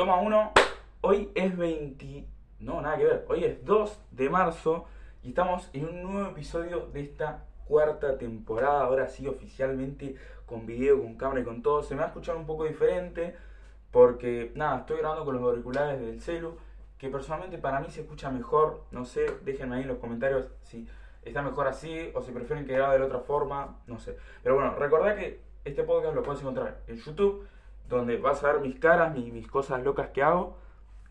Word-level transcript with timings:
Toma 0.00 0.16
uno. 0.16 0.52
Hoy 1.02 1.30
es 1.34 1.54
20. 1.54 2.26
No, 2.60 2.80
nada 2.80 2.96
que 2.96 3.04
ver. 3.04 3.26
Hoy 3.28 3.44
es 3.44 3.62
2 3.66 4.00
de 4.12 4.30
marzo 4.30 4.86
y 5.22 5.28
estamos 5.28 5.68
en 5.74 5.86
un 5.86 6.02
nuevo 6.02 6.30
episodio 6.30 6.86
de 6.86 7.02
esta 7.02 7.44
cuarta 7.66 8.16
temporada. 8.16 8.84
Ahora 8.84 9.08
sí, 9.08 9.28
oficialmente 9.28 10.16
con 10.46 10.64
video, 10.64 11.02
con 11.02 11.18
cámara 11.18 11.40
y 11.40 11.44
con 11.44 11.60
todo. 11.60 11.82
Se 11.82 11.94
me 11.94 11.98
va 11.98 12.06
a 12.06 12.08
escuchar 12.08 12.36
un 12.36 12.46
poco 12.46 12.64
diferente 12.64 13.36
porque, 13.90 14.52
nada, 14.54 14.78
estoy 14.78 15.00
grabando 15.00 15.26
con 15.26 15.34
los 15.34 15.44
auriculares 15.44 16.00
del 16.00 16.22
celu. 16.22 16.56
Que 16.96 17.10
personalmente 17.10 17.58
para 17.58 17.80
mí 17.80 17.90
se 17.90 18.00
escucha 18.00 18.30
mejor. 18.30 18.84
No 18.92 19.04
sé, 19.04 19.26
déjenme 19.44 19.76
ahí 19.76 19.82
en 19.82 19.88
los 19.88 19.98
comentarios 19.98 20.46
si 20.62 20.88
está 21.26 21.42
mejor 21.42 21.68
así 21.68 22.10
o 22.14 22.22
si 22.22 22.32
prefieren 22.32 22.64
que 22.64 22.72
grabe 22.72 22.98
de 22.98 23.04
otra 23.04 23.18
forma. 23.18 23.82
No 23.86 23.98
sé. 23.98 24.16
Pero 24.42 24.54
bueno, 24.54 24.74
recordad 24.76 25.14
que 25.14 25.42
este 25.66 25.82
podcast 25.82 26.14
lo 26.14 26.22
puedes 26.22 26.40
encontrar 26.40 26.80
en 26.86 26.96
YouTube 26.96 27.46
donde 27.90 28.16
vas 28.16 28.42
a 28.42 28.52
ver 28.52 28.62
mis 28.62 28.78
caras, 28.78 29.14
mis, 29.14 29.32
mis 29.32 29.48
cosas 29.48 29.82
locas 29.82 30.08
que 30.10 30.22
hago, 30.22 30.56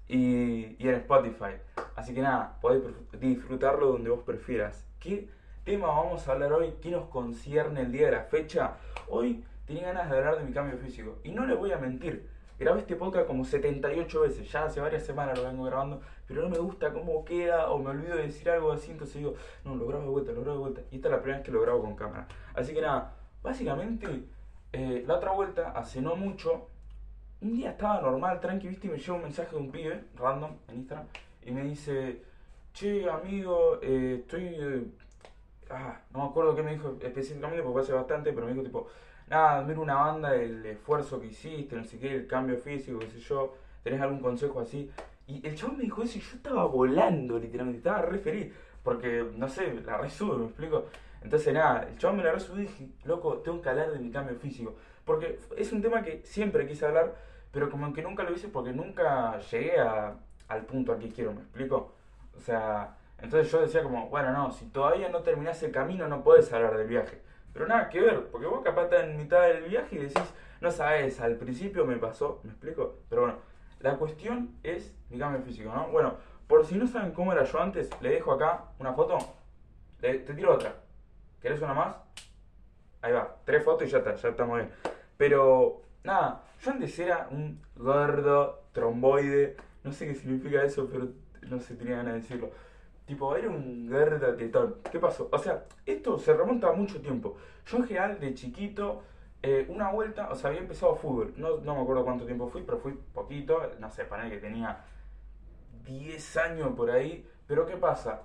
y, 0.07 0.75
y, 0.79 0.87
en 0.87 0.95
Spotify. 0.95 1.53
Así 1.95 2.15
que 2.15 2.21
nada, 2.21 2.57
podés 2.61 2.81
disfrutarlo 3.19 3.91
donde 3.91 4.09
vos 4.09 4.23
prefieras. 4.23 4.83
¿Qué 4.99 5.29
tema 5.63 5.87
vamos 5.87 6.27
a 6.27 6.31
hablar 6.31 6.51
hoy? 6.53 6.73
¿Qué 6.81 6.89
nos 6.89 7.05
concierne 7.09 7.81
el 7.81 7.91
día 7.91 8.07
de 8.07 8.13
la 8.13 8.23
fecha? 8.23 8.77
Hoy 9.07 9.43
tenía 9.67 9.83
ganas 9.83 10.09
de 10.09 10.17
hablar 10.17 10.39
de 10.39 10.45
mi 10.45 10.51
cambio 10.51 10.79
físico. 10.79 11.19
Y 11.23 11.31
no 11.31 11.45
les 11.45 11.55
voy 11.55 11.71
a 11.71 11.77
mentir, 11.77 12.27
grabé 12.57 12.79
este 12.79 12.95
podcast 12.95 13.27
como 13.27 13.45
78 13.45 14.21
veces, 14.21 14.51
ya 14.51 14.63
hace 14.63 14.81
varias 14.81 15.05
semanas 15.05 15.37
lo 15.37 15.45
vengo 15.45 15.65
grabando, 15.65 16.01
pero 16.27 16.41
no 16.41 16.49
me 16.49 16.57
gusta 16.57 16.91
cómo 16.91 17.23
queda 17.23 17.69
o 17.69 17.77
me 17.77 17.91
olvido 17.91 18.15
de 18.15 18.23
decir 18.23 18.49
algo 18.49 18.71
así, 18.71 18.91
entonces 18.91 19.17
digo, 19.17 19.35
no, 19.63 19.75
lo 19.75 19.85
grabo 19.85 20.05
de 20.05 20.09
vuelta, 20.09 20.31
lo 20.31 20.41
grabo 20.41 20.57
de 20.57 20.61
vuelta. 20.61 20.81
Y 20.91 20.95
esta 20.95 21.09
es 21.09 21.11
la 21.11 21.21
primera 21.21 21.37
vez 21.37 21.45
que 21.45 21.51
lo 21.51 21.61
grabo 21.61 21.81
con 21.81 21.95
cámara. 21.95 22.27
Así 22.55 22.73
que 22.73 22.81
nada, 22.81 23.13
básicamente 23.43 24.23
eh, 24.71 25.03
la 25.07 25.15
otra 25.15 25.31
vuelta, 25.31 25.71
hace 25.71 26.01
no 26.01 26.15
mucho, 26.15 26.67
un 27.41 27.53
día 27.53 27.71
estaba 27.71 28.01
normal, 28.01 28.39
tranqui, 28.39 28.67
viste, 28.67 28.87
y 28.87 28.91
me 28.91 28.97
llega 28.97 29.13
un 29.13 29.23
mensaje 29.23 29.51
de 29.51 29.61
un 29.61 29.71
pibe, 29.71 30.03
random, 30.15 30.51
en 30.67 30.75
Instagram, 30.75 31.07
y 31.45 31.51
me 31.51 31.63
dice, 31.63 32.21
che, 32.73 33.09
amigo, 33.09 33.79
eh, 33.81 34.17
estoy... 34.21 34.43
Eh, 34.59 34.83
ah, 35.69 35.99
no 36.11 36.19
me 36.19 36.25
acuerdo 36.25 36.55
qué 36.55 36.63
me 36.63 36.73
dijo 36.73 36.97
específicamente, 37.01 37.63
porque 37.63 37.81
hace 37.81 37.93
bastante, 37.93 38.33
pero 38.33 38.45
me 38.45 38.53
dijo 38.53 38.63
tipo, 38.63 38.87
nada, 39.27 39.61
mira 39.61 39.79
una 39.79 39.95
banda, 39.95 40.35
el 40.35 40.65
esfuerzo 40.65 41.19
que 41.19 41.27
hiciste, 41.27 41.75
no 41.75 41.83
sé 41.83 41.99
qué, 41.99 42.15
el 42.15 42.27
cambio 42.27 42.57
físico, 42.57 42.99
qué 42.99 43.09
sé 43.09 43.19
yo, 43.19 43.55
tenés 43.83 44.01
algún 44.01 44.19
consejo 44.19 44.59
así. 44.59 44.91
Y 45.27 45.45
el 45.45 45.55
chabón 45.55 45.77
me 45.77 45.83
dijo 45.83 46.01
eso 46.03 46.17
y 46.17 46.21
yo 46.21 46.35
estaba 46.35 46.65
volando, 46.65 47.37
literalmente, 47.37 47.77
estaba 47.79 48.01
re 48.01 48.17
feliz, 48.19 48.51
porque, 48.83 49.25
no 49.35 49.47
sé, 49.47 49.73
la 49.85 49.97
resube, 49.97 50.37
me 50.37 50.45
explico. 50.45 50.85
Entonces 51.21 51.53
nada, 51.53 51.87
el 51.89 51.97
chabón 51.97 52.17
me 52.17 52.23
la 52.23 52.31
resubí 52.31 52.63
y 52.63 52.65
dije, 52.65 52.89
loco, 53.03 53.37
tengo 53.39 53.61
que 53.61 53.69
hablar 53.69 53.91
de 53.91 53.99
mi 53.99 54.11
cambio 54.11 54.35
físico. 54.37 54.75
Porque 55.05 55.39
es 55.57 55.71
un 55.71 55.81
tema 55.81 56.01
que 56.01 56.21
siempre 56.23 56.67
quise 56.67 56.85
hablar, 56.85 57.15
pero 57.51 57.69
como 57.69 57.91
que 57.93 58.01
nunca 58.01 58.23
lo 58.23 58.31
hice 58.31 58.47
porque 58.47 58.71
nunca 58.71 59.39
llegué 59.39 59.79
a, 59.79 60.15
al 60.47 60.65
punto 60.65 60.93
al 60.93 60.99
que 60.99 61.09
quiero, 61.09 61.33
¿me 61.33 61.41
explico? 61.41 61.93
O 62.37 62.39
sea, 62.39 62.95
entonces 63.21 63.51
yo 63.51 63.61
decía 63.61 63.83
como, 63.83 64.07
bueno, 64.09 64.31
no, 64.31 64.51
si 64.51 64.65
todavía 64.67 65.09
no 65.09 65.21
terminás 65.21 65.61
el 65.63 65.71
camino 65.71 66.07
no 66.07 66.23
puedes 66.23 66.51
hablar 66.53 66.77
del 66.77 66.87
viaje. 66.87 67.21
Pero 67.53 67.67
nada 67.67 67.89
que 67.89 67.99
ver, 67.99 68.27
porque 68.27 68.47
vos 68.47 68.61
capaz 68.63 68.83
estás 68.85 69.03
en 69.03 69.17
mitad 69.17 69.41
del 69.43 69.63
viaje 69.63 69.95
y 69.95 69.99
decís, 69.99 70.33
no 70.61 70.71
sabes, 70.71 71.19
al 71.19 71.35
principio 71.35 71.85
me 71.85 71.97
pasó, 71.97 72.39
¿me 72.43 72.51
explico? 72.51 72.99
Pero 73.09 73.23
bueno, 73.23 73.37
la 73.79 73.97
cuestión 73.97 74.55
es 74.63 74.95
mi 75.09 75.17
cambio 75.17 75.41
físico, 75.41 75.71
¿no? 75.73 75.87
Bueno, 75.87 76.15
por 76.47 76.65
si 76.65 76.75
no 76.75 76.87
saben 76.87 77.11
cómo 77.11 77.33
era 77.33 77.43
yo 77.43 77.59
antes, 77.59 77.89
le 78.01 78.11
dejo 78.11 78.31
acá 78.31 78.65
una 78.79 78.93
foto, 78.93 79.17
te 79.99 80.19
tiro 80.19 80.53
otra. 80.53 80.75
¿Querés 81.41 81.61
una 81.61 81.73
más? 81.73 81.95
Ahí 83.01 83.13
va, 83.13 83.37
tres 83.45 83.63
fotos 83.63 83.87
y 83.87 83.91
ya 83.91 83.99
está, 83.99 84.15
ya 84.15 84.29
estamos 84.29 84.57
bien. 84.57 84.71
Pero, 85.17 85.81
nada, 86.03 86.43
yo 86.61 86.71
antes 86.71 86.99
era 86.99 87.27
un 87.31 87.61
gordo, 87.75 88.63
tromboide, 88.73 89.55
no 89.83 89.91
sé 89.91 90.07
qué 90.07 90.15
significa 90.15 90.63
eso, 90.63 90.87
pero 90.91 91.09
no 91.43 91.59
sé, 91.59 91.75
tenía 91.75 91.97
ganas 91.97 92.13
de 92.13 92.19
decirlo. 92.19 92.51
Tipo, 93.05 93.35
era 93.35 93.49
un 93.49 93.89
gordo 93.89 94.35
tetón. 94.35 94.75
¿Qué 94.91 94.99
pasó? 94.99 95.29
O 95.31 95.37
sea, 95.39 95.65
esto 95.85 96.19
se 96.19 96.33
remonta 96.33 96.69
a 96.69 96.73
mucho 96.73 97.01
tiempo. 97.01 97.37
Yo 97.65 97.77
en 97.77 97.87
general, 97.87 98.19
de 98.19 98.33
chiquito, 98.35 99.01
eh, 99.41 99.65
una 99.69 99.91
vuelta, 99.91 100.29
o 100.29 100.35
sea, 100.35 100.49
había 100.49 100.61
empezado 100.61 100.95
fútbol. 100.95 101.33
No, 101.37 101.57
me 101.59 101.81
acuerdo 101.81 102.03
cuánto 102.03 102.25
tiempo 102.25 102.49
fui, 102.49 102.61
pero 102.61 102.77
fui 102.77 102.93
poquito. 103.13 103.61
No 103.79 103.89
sé, 103.89 104.05
para 104.05 104.29
que 104.29 104.37
tenía 104.37 104.85
10 105.85 106.37
años 106.37 106.69
por 106.75 106.91
ahí. 106.91 107.27
Pero 107.47 107.65
¿qué 107.65 107.77
pasa? 107.77 108.21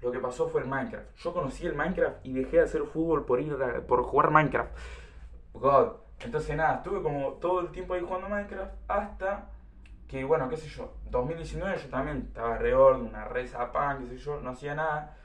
Lo 0.00 0.12
que 0.12 0.18
pasó 0.18 0.48
fue 0.48 0.62
el 0.62 0.68
Minecraft. 0.68 1.16
Yo 1.16 1.32
conocí 1.32 1.66
el 1.66 1.74
Minecraft 1.74 2.24
y 2.24 2.32
dejé 2.32 2.58
de 2.58 2.62
hacer 2.64 2.82
fútbol 2.84 3.24
por 3.24 3.40
ir 3.40 3.56
por 3.86 4.02
jugar 4.02 4.30
Minecraft. 4.30 4.70
God. 5.54 5.92
Entonces 6.20 6.56
nada, 6.56 6.76
estuve 6.76 7.02
como 7.02 7.34
todo 7.34 7.60
el 7.60 7.70
tiempo 7.70 7.94
ahí 7.94 8.00
jugando 8.00 8.28
Minecraft 8.28 8.72
hasta 8.88 9.50
que, 10.08 10.24
bueno, 10.24 10.48
qué 10.48 10.56
sé 10.56 10.68
yo, 10.68 10.94
2019 11.10 11.78
yo 11.78 11.88
también 11.90 12.24
estaba 12.28 12.54
alrededor 12.54 12.96
de 12.96 13.04
una 13.04 13.24
reza 13.26 13.70
pan, 13.72 13.98
qué 13.98 14.06
sé 14.06 14.16
yo, 14.16 14.40
no 14.40 14.50
hacía 14.50 14.74
nada. 14.74 15.16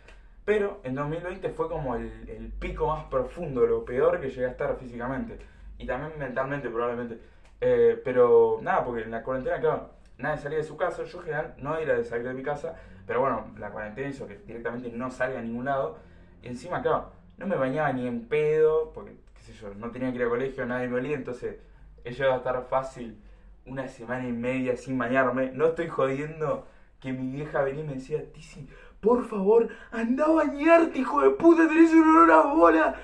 Pero 0.45 0.81
en 0.83 0.93
2020 0.95 1.49
fue 1.51 1.69
como 1.69 1.95
el, 1.95 2.53
pico 2.59 2.87
más 2.87 3.05
profundo, 3.05 3.65
lo 3.65 3.85
peor 3.85 4.19
que 4.19 4.29
llegué 4.29 4.45
a 4.45 4.49
estar 4.49 4.75
físicamente. 4.75 5.39
Y 5.77 5.85
también 5.85 6.19
mentalmente 6.19 6.69
probablemente. 6.69 7.19
Eh, 7.61 8.01
pero 8.03 8.59
nada, 8.61 8.83
porque 8.83 9.03
en 9.03 9.11
la 9.11 9.23
cuarentena, 9.23 9.59
claro, 9.61 9.91
nadie 10.17 10.37
salía 10.37 10.57
de 10.57 10.65
su 10.65 10.75
casa. 10.75 11.05
Yo 11.05 11.19
en 11.19 11.23
general 11.23 11.53
no 11.57 11.77
era 11.77 11.95
de 11.95 12.03
salir 12.03 12.27
de 12.27 12.33
mi 12.33 12.43
casa 12.43 12.75
pero 13.05 13.21
bueno, 13.21 13.47
la 13.57 13.71
cuarentena 13.71 14.09
hizo 14.09 14.27
que 14.27 14.37
directamente 14.37 14.89
no 14.89 15.11
salga 15.11 15.39
a 15.39 15.41
ningún 15.41 15.65
lado. 15.65 15.97
Y 16.41 16.47
encima, 16.47 16.81
claro, 16.81 17.11
no 17.37 17.47
me 17.47 17.55
bañaba 17.55 17.91
ni 17.93 18.07
en 18.07 18.27
pedo, 18.27 18.91
porque, 18.93 19.15
qué 19.35 19.41
sé 19.41 19.53
yo, 19.53 19.73
no 19.75 19.91
tenía 19.91 20.09
que 20.11 20.17
ir 20.17 20.23
al 20.23 20.29
colegio, 20.29 20.65
nadie 20.65 20.87
me 20.87 20.97
olía, 20.97 21.15
entonces 21.15 21.57
he 22.03 22.11
llegado 22.11 22.33
a 22.33 22.37
estar 22.37 22.65
fácil 22.69 23.21
una 23.65 23.87
semana 23.87 24.27
y 24.27 24.31
media 24.31 24.75
sin 24.77 24.97
bañarme. 24.97 25.51
No 25.51 25.67
estoy 25.67 25.87
jodiendo 25.87 26.67
que 26.99 27.13
mi 27.13 27.31
vieja 27.31 27.61
venía 27.61 27.83
y 27.83 27.87
me 27.87 27.93
decía, 27.95 28.31
Tizi, 28.31 28.67
por 28.99 29.25
favor, 29.25 29.67
anda 29.91 30.25
a 30.25 30.31
bañarte, 30.31 30.99
hijo 30.99 31.21
de 31.21 31.31
puta, 31.31 31.67
tenés 31.67 31.91
un 31.93 32.07
olor 32.07 32.31
a 32.31 32.41
bola. 32.53 32.95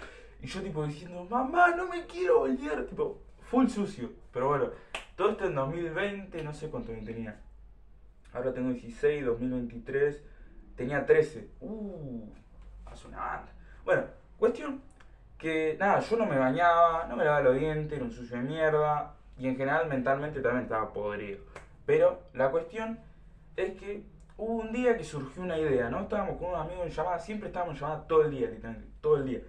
Y 0.41 0.47
yo 0.47 0.61
tipo 0.61 0.85
diciendo, 0.85 1.25
mamá, 1.29 1.75
no 1.75 1.87
me 1.87 2.05
quiero 2.05 2.41
bañar, 2.41 2.85
tipo, 2.85 3.21
full 3.49 3.67
sucio. 3.67 4.09
Pero 4.31 4.47
bueno, 4.47 4.69
todo 5.15 5.31
esto 5.31 5.45
en 5.45 5.55
2020, 5.55 6.43
no 6.43 6.53
sé 6.53 6.69
cuánto 6.69 6.93
tenía 6.93 7.41
Ahora 8.33 8.53
tengo 8.53 8.71
16, 8.71 9.25
2023. 9.25 10.23
Tenía 10.75 11.05
13. 11.05 11.49
Uh, 11.61 12.29
hace 12.85 13.07
una 13.07 13.17
banda. 13.17 13.51
Bueno, 13.83 14.03
cuestión 14.37 14.81
que 15.37 15.77
nada, 15.79 15.99
yo 16.01 16.17
no 16.17 16.25
me 16.25 16.37
bañaba, 16.37 17.07
no 17.07 17.15
me 17.15 17.23
lavaba 17.23 17.43
los 17.43 17.59
dientes, 17.59 17.93
era 17.93 18.05
un 18.05 18.11
sucio 18.11 18.37
de 18.37 18.43
mierda. 18.43 19.15
Y 19.37 19.47
en 19.47 19.55
general 19.55 19.87
mentalmente 19.87 20.41
también 20.41 20.63
estaba 20.63 20.91
podrido. 20.91 21.39
Pero 21.85 22.23
la 22.33 22.51
cuestión 22.51 22.99
es 23.55 23.79
que 23.79 24.03
hubo 24.37 24.61
un 24.61 24.71
día 24.71 24.97
que 24.97 25.03
surgió 25.03 25.41
una 25.41 25.57
idea, 25.57 25.89
¿no? 25.89 26.01
Estábamos 26.01 26.37
con 26.37 26.49
un 26.49 26.55
amigo 26.55 26.83
en 26.83 26.89
llamada, 26.89 27.19
siempre 27.19 27.47
estábamos 27.47 27.75
en 27.75 27.81
llamada 27.81 28.07
todo 28.07 28.23
el 28.23 28.31
día, 28.31 28.49
literalmente, 28.49 28.89
todo 29.01 29.17
el 29.17 29.25
día. 29.25 29.39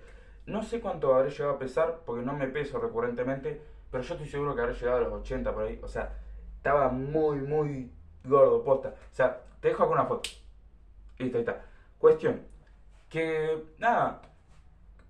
No 0.46 0.62
sé 0.62 0.80
cuánto 0.80 1.14
habré 1.14 1.30
llegado 1.30 1.54
a 1.54 1.58
pesar, 1.58 2.00
porque 2.06 2.24
no 2.24 2.32
me 2.32 2.46
peso 2.48 2.78
recurrentemente, 2.78 3.60
pero 3.90 4.02
yo 4.02 4.14
estoy 4.14 4.28
seguro 4.28 4.54
que 4.54 4.62
habré 4.62 4.74
llegado 4.74 4.98
a 4.98 5.00
los 5.00 5.12
80 5.12 5.52
por 5.52 5.64
ahí. 5.64 5.78
O 5.82 5.88
sea, 5.88 6.16
estaba 6.56 6.88
muy, 6.88 7.38
muy 7.38 7.92
gordo, 8.24 8.62
posta. 8.62 8.88
O 8.88 9.14
sea, 9.14 9.40
te 9.60 9.68
dejo 9.68 9.84
acá 9.84 9.92
una 9.92 10.04
foto. 10.04 10.30
Listo, 11.18 11.38
ahí 11.38 11.42
está. 11.42 11.62
Cuestión. 11.98 12.40
Que, 13.08 13.64
nada, 13.78 14.22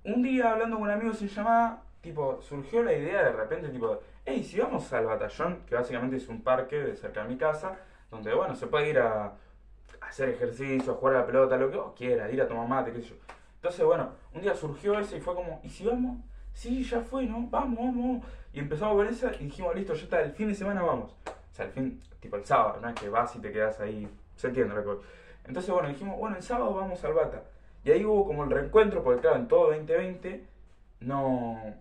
un 0.04 0.22
día 0.22 0.53
hablando 0.53 0.76
con 0.76 0.84
un 0.84 0.91
amigo 0.91 1.12
se 1.12 1.28
llamaba, 1.28 1.82
tipo, 2.00 2.41
surgió 2.41 2.82
la 2.82 2.94
idea 2.94 3.22
de 3.25 3.32
repente, 3.32 3.69
tipo, 3.69 4.00
hey, 4.25 4.43
si 4.43 4.59
vamos 4.59 4.93
al 4.93 5.06
batallón, 5.06 5.62
que 5.66 5.75
básicamente 5.75 6.16
es 6.16 6.28
un 6.28 6.43
parque 6.43 6.78
de 6.78 6.97
cerca 6.97 7.22
de 7.22 7.28
mi 7.28 7.37
casa, 7.37 7.76
donde, 8.10 8.34
bueno, 8.34 8.54
se 8.54 8.66
puede 8.66 8.88
ir 8.88 8.99
a, 8.99 9.34
hacer 10.00 10.31
ejercicio, 10.31 10.93
a 10.93 10.97
jugar 10.97 11.16
a 11.16 11.19
la 11.20 11.26
pelota, 11.26 11.56
lo 11.56 11.70
que 11.70 11.76
vos 11.76 11.93
quieras, 11.97 12.32
ir 12.32 12.41
a 12.41 12.49
tomar 12.49 12.66
mate, 12.66 12.93
qué 12.93 13.03
sé 13.03 13.09
yo. 13.10 13.16
Entonces, 13.56 13.84
bueno, 13.84 14.10
un 14.34 14.41
día 14.41 14.54
surgió 14.54 14.99
eso 14.99 15.16
y 15.16 15.20
fue 15.20 15.34
como, 15.34 15.60
¿y 15.62 15.69
si 15.69 15.84
vamos? 15.84 16.19
Sí, 16.54 16.82
ya 16.82 17.00
fue, 17.03 17.26
¿no? 17.26 17.47
Vamos, 17.50 17.78
vamos. 17.78 18.25
Y 18.53 18.59
empezamos 18.59 18.97
con 18.97 19.06
esa 19.06 19.32
y 19.34 19.44
dijimos, 19.44 19.75
listo, 19.75 19.94
ya 19.94 20.04
está, 20.04 20.20
el 20.22 20.32
fin 20.32 20.49
de 20.49 20.54
semana 20.54 20.82
vamos. 20.82 21.15
O 21.50 21.55
sea, 21.55 21.66
el 21.66 21.72
fin, 21.72 22.00
tipo 22.21 22.37
el 22.37 22.44
sábado, 22.44 22.79
no 22.81 22.88
es 22.88 22.94
que 22.94 23.08
vas 23.08 23.35
y 23.37 23.41
te 23.41 23.52
quedas 23.52 23.81
ahí. 23.81 24.08
Se 24.37 24.49
entiende 24.49 24.75
la 24.75 24.85
cosa. 24.85 25.06
Entonces, 25.44 25.70
bueno, 25.73 25.88
dijimos, 25.88 26.19
bueno, 26.19 26.37
el 26.37 26.43
sábado 26.43 26.75
vamos 26.75 27.02
al 27.05 27.14
Bata. 27.14 27.43
Y 27.85 27.91
ahí 27.91 28.05
hubo 28.05 28.26
como 28.26 28.44
el 28.44 28.50
reencuentro, 28.50 29.02
porque 29.02 29.23
claro, 29.23 29.37
en 29.37 29.49
todo 29.49 29.67
2020 29.69 30.47
no, 31.00 31.75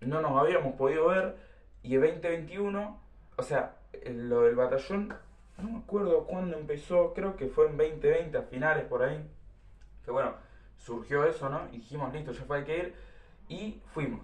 no 0.00 0.20
nos 0.20 0.40
habíamos 0.40 0.74
podido 0.74 1.08
ver. 1.08 1.36
Y 1.82 1.94
el 1.94 2.02
2021, 2.02 3.00
o 3.36 3.42
sea, 3.42 3.76
lo 4.06 4.42
del 4.42 4.54
batallón, 4.54 5.14
no 5.58 5.70
me 5.70 5.78
acuerdo 5.78 6.24
cuándo 6.26 6.56
empezó, 6.56 7.12
creo 7.14 7.36
que 7.36 7.48
fue 7.48 7.66
en 7.66 7.76
2020, 7.76 8.38
a 8.38 8.42
finales 8.42 8.84
por 8.84 9.02
ahí. 9.02 9.28
Que 10.04 10.10
bueno, 10.10 10.34
surgió 10.78 11.24
eso, 11.24 11.48
¿no? 11.48 11.68
Y 11.72 11.78
dijimos, 11.78 12.12
listo, 12.12 12.32
ya 12.32 12.44
fue, 12.44 12.58
hay 12.58 12.64
que 12.64 12.78
ir. 12.78 12.94
Y 13.48 13.80
fuimos. 13.92 14.20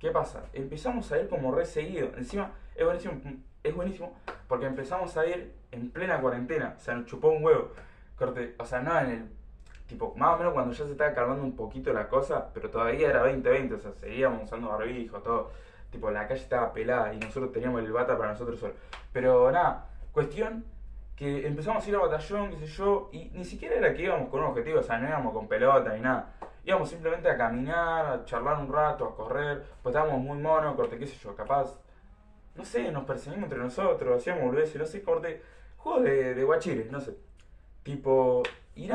¿Qué 0.00 0.10
pasa? 0.10 0.44
Empezamos 0.52 1.10
a 1.12 1.20
ir 1.20 1.28
como 1.28 1.52
re 1.54 1.64
seguido. 1.64 2.10
Encima, 2.16 2.52
es 2.74 2.84
buenísimo 2.84 3.14
es 3.68 3.74
buenísimo 3.74 4.14
porque 4.48 4.66
empezamos 4.66 5.16
a 5.16 5.26
ir 5.26 5.54
en 5.72 5.90
plena 5.90 6.20
cuarentena, 6.20 6.74
o 6.76 6.80
sea, 6.80 6.94
nos 6.94 7.06
chupó 7.06 7.28
un 7.28 7.44
huevo. 7.44 7.70
Corte, 8.16 8.54
o 8.58 8.64
sea, 8.64 8.80
no 8.80 8.98
en 8.98 9.10
el. 9.10 9.28
Tipo, 9.86 10.14
más 10.16 10.34
o 10.34 10.38
menos 10.38 10.52
cuando 10.52 10.72
ya 10.72 10.84
se 10.84 10.92
estaba 10.92 11.14
calmando 11.14 11.44
un 11.44 11.54
poquito 11.54 11.92
la 11.92 12.08
cosa, 12.08 12.50
pero 12.52 12.70
todavía 12.70 13.08
era 13.08 13.20
2020, 13.20 13.74
o 13.74 13.78
sea, 13.78 13.92
seguíamos 13.92 14.44
usando 14.44 14.68
barbijo, 14.68 15.18
todo. 15.20 15.52
Tipo, 15.90 16.10
la 16.10 16.26
calle 16.26 16.40
estaba 16.40 16.72
pelada 16.72 17.14
y 17.14 17.18
nosotros 17.18 17.52
teníamos 17.52 17.82
el 17.82 17.92
bata 17.92 18.18
para 18.18 18.32
nosotros 18.32 18.58
solos. 18.58 18.76
Pero 19.12 19.52
nada, 19.52 19.86
Cuestión 20.16 20.64
que 21.14 21.46
empezamos 21.46 21.84
a 21.84 21.88
ir 21.90 21.94
a 21.94 21.98
batallón, 21.98 22.48
qué 22.48 22.56
sé 22.56 22.66
yo, 22.68 23.10
y 23.12 23.28
ni 23.34 23.44
siquiera 23.44 23.76
era 23.76 23.92
que 23.92 24.04
íbamos 24.04 24.30
con 24.30 24.40
un 24.40 24.46
objetivo, 24.46 24.80
o 24.80 24.82
sea, 24.82 24.96
no 24.96 25.06
íbamos 25.06 25.34
con 25.34 25.46
pelota 25.46 25.92
ni 25.92 26.00
nada. 26.00 26.32
Íbamos 26.64 26.88
simplemente 26.88 27.28
a 27.28 27.36
caminar, 27.36 28.06
a 28.06 28.24
charlar 28.24 28.58
un 28.58 28.72
rato, 28.72 29.04
a 29.04 29.14
correr, 29.14 29.62
pues 29.82 29.94
estábamos 29.94 30.22
muy 30.22 30.38
monos, 30.38 30.74
corte, 30.74 30.98
qué 30.98 31.06
sé 31.06 31.18
yo, 31.18 31.36
capaz, 31.36 31.78
no 32.56 32.64
sé, 32.64 32.90
nos 32.90 33.04
perseguimos 33.04 33.44
entre 33.44 33.58
nosotros, 33.58 34.20
hacíamos 34.20 34.44
boludeces, 34.44 34.76
no 34.76 34.86
sé, 34.86 35.02
corte, 35.02 35.42
juegos 35.76 36.04
de, 36.04 36.34
de 36.34 36.44
guachires, 36.44 36.90
no 36.90 37.00
sé. 37.00 37.16
Tipo, 37.82 38.42
y 38.74 38.88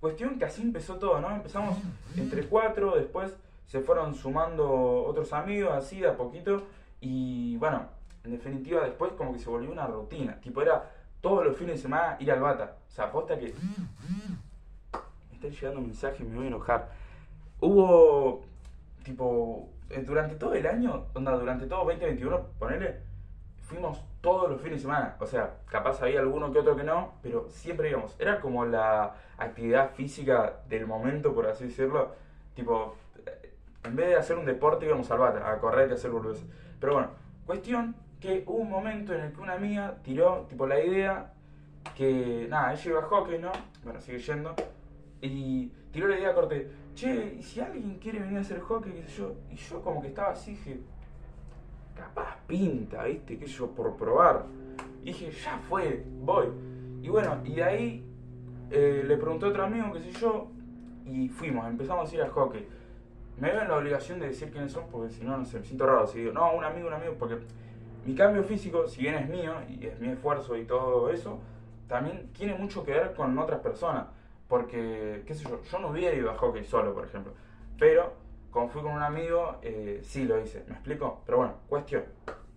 cuestión 0.00 0.38
que 0.38 0.44
así 0.44 0.62
empezó 0.62 0.96
todo, 0.96 1.20
¿no? 1.20 1.30
Empezamos 1.30 1.78
entre 2.16 2.46
cuatro, 2.46 2.96
después 2.96 3.34
se 3.66 3.80
fueron 3.80 4.14
sumando 4.14 5.04
otros 5.04 5.32
amigos, 5.32 5.72
así 5.72 6.00
de 6.00 6.08
a 6.08 6.16
poquito, 6.16 6.64
y 7.00 7.56
bueno, 7.56 7.86
en 8.24 8.32
definitiva 8.32 8.84
después 8.84 9.12
como 9.12 9.32
que 9.32 9.38
se 9.38 9.48
volvió 9.48 9.70
una 9.70 9.86
rutina, 9.86 10.40
tipo 10.40 10.60
era 10.62 10.90
todos 11.20 11.44
los 11.44 11.56
fines 11.56 11.76
de 11.76 11.82
semana 11.82 12.16
ir 12.20 12.30
al 12.32 12.40
bata, 12.40 12.76
o 12.88 12.90
sea, 12.90 13.04
aposta 13.06 13.38
que... 13.38 13.54
Me 15.30 15.34
están 15.34 15.50
llegando 15.50 15.80
mensajes, 15.80 16.26
me 16.26 16.36
voy 16.36 16.44
a 16.44 16.48
enojar. 16.48 16.90
Hubo, 17.60 18.44
tipo, 19.04 19.71
durante 20.00 20.36
todo 20.36 20.54
el 20.54 20.66
año, 20.66 21.06
onda, 21.14 21.32
durante 21.32 21.66
todo 21.66 21.84
2021, 21.84 22.40
ponele, 22.58 23.00
fuimos 23.60 24.04
todos 24.20 24.50
los 24.50 24.60
fines 24.60 24.78
de 24.78 24.82
semana. 24.82 25.16
O 25.20 25.26
sea, 25.26 25.58
capaz 25.66 26.00
había 26.02 26.20
alguno 26.20 26.52
que 26.52 26.60
otro 26.60 26.76
que 26.76 26.84
no, 26.84 27.14
pero 27.22 27.48
siempre 27.50 27.90
íbamos. 27.90 28.16
Era 28.18 28.40
como 28.40 28.64
la 28.64 29.14
actividad 29.38 29.90
física 29.90 30.60
del 30.68 30.86
momento, 30.86 31.34
por 31.34 31.46
así 31.46 31.64
decirlo. 31.64 32.12
Tipo, 32.54 32.96
eh, 33.26 33.52
en 33.84 33.96
vez 33.96 34.08
de 34.08 34.16
hacer 34.16 34.36
un 34.36 34.44
deporte 34.44 34.86
íbamos 34.86 35.10
al 35.10 35.18
bata, 35.18 35.50
a 35.50 35.58
correr 35.58 35.88
y 35.88 35.92
a 35.92 35.94
hacer 35.94 36.10
boludeces. 36.10 36.46
Pero 36.80 36.94
bueno, 36.94 37.08
cuestión 37.46 37.94
que 38.20 38.44
hubo 38.46 38.58
un 38.58 38.70
momento 38.70 39.12
en 39.14 39.22
el 39.22 39.32
que 39.32 39.40
una 39.40 39.54
amiga 39.54 39.96
tiró, 40.02 40.46
tipo, 40.48 40.66
la 40.66 40.80
idea 40.82 41.32
que, 41.96 42.46
nada, 42.48 42.72
ella 42.72 42.90
iba 42.90 43.00
a 43.00 43.04
hockey, 43.04 43.38
¿no? 43.38 43.50
Bueno, 43.82 44.00
sigue 44.00 44.18
yendo. 44.18 44.54
Y 45.20 45.68
tiró 45.92 46.08
la 46.08 46.18
idea 46.18 46.34
corte, 46.34 46.70
che, 46.94 47.36
¿y 47.38 47.42
si 47.42 47.60
alguien 47.60 47.98
quiere 47.98 48.20
venir 48.20 48.38
a 48.38 48.40
hacer 48.40 48.60
hockey, 48.60 48.92
qué 48.92 49.02
sé 49.02 49.18
yo? 49.18 49.34
Y 49.50 49.56
yo 49.56 49.82
como 49.82 50.00
que 50.00 50.08
estaba 50.08 50.30
así, 50.30 50.52
dije, 50.52 50.80
capaz 51.94 52.36
pinta, 52.46 53.04
¿viste? 53.04 53.38
Qué 53.38 53.46
sé 53.46 53.54
yo, 53.54 53.70
por 53.70 53.96
probar. 53.96 54.46
Dije, 55.02 55.30
ya 55.30 55.58
fue, 55.68 56.04
voy. 56.20 56.46
Y 57.02 57.08
bueno, 57.08 57.38
y 57.44 57.54
de 57.54 57.64
ahí 57.64 58.04
eh, 58.70 59.04
le 59.06 59.16
pregunté 59.16 59.46
a 59.46 59.48
otro 59.48 59.64
amigo, 59.64 59.92
qué 59.92 60.00
sé 60.00 60.12
yo, 60.12 60.48
y 61.04 61.28
fuimos, 61.28 61.66
empezamos 61.66 62.10
a 62.10 62.14
ir 62.14 62.22
al 62.22 62.30
hockey. 62.30 62.66
Me 63.38 63.50
veo 63.50 63.62
en 63.62 63.68
la 63.68 63.76
obligación 63.76 64.20
de 64.20 64.28
decir 64.28 64.50
quiénes 64.50 64.72
son, 64.72 64.84
porque 64.90 65.12
si 65.12 65.24
no, 65.24 65.36
no 65.36 65.44
sé, 65.44 65.58
me 65.58 65.64
siento 65.64 65.86
raro. 65.86 66.06
Si 66.06 66.20
digo, 66.20 66.32
no, 66.32 66.52
un 66.54 66.64
amigo, 66.64 66.88
un 66.88 66.94
amigo, 66.94 67.14
porque 67.18 67.38
mi 68.04 68.14
cambio 68.14 68.44
físico, 68.44 68.86
si 68.86 69.02
bien 69.02 69.14
es 69.14 69.28
mío, 69.28 69.54
y 69.68 69.86
es 69.86 69.98
mi 69.98 70.08
esfuerzo 70.08 70.56
y 70.56 70.64
todo 70.64 71.10
eso, 71.10 71.38
también 71.88 72.30
tiene 72.32 72.54
mucho 72.54 72.84
que 72.84 72.92
ver 72.92 73.14
con 73.14 73.36
otras 73.38 73.60
personas. 73.60 74.06
Porque, 74.52 75.22
qué 75.26 75.32
sé 75.32 75.48
yo, 75.48 75.62
yo 75.62 75.78
no 75.78 75.88
hubiera 75.88 76.14
ido 76.14 76.30
a 76.30 76.36
hockey 76.36 76.62
solo, 76.62 76.92
por 76.92 77.06
ejemplo. 77.06 77.32
Pero, 77.78 78.12
como 78.50 78.68
fui 78.68 78.82
con 78.82 78.92
un 78.92 79.02
amigo, 79.02 79.56
eh, 79.62 80.00
sí 80.02 80.26
lo 80.26 80.38
hice. 80.38 80.62
¿Me 80.68 80.74
explico? 80.74 81.22
Pero 81.24 81.38
bueno, 81.38 81.54
cuestión. 81.70 82.04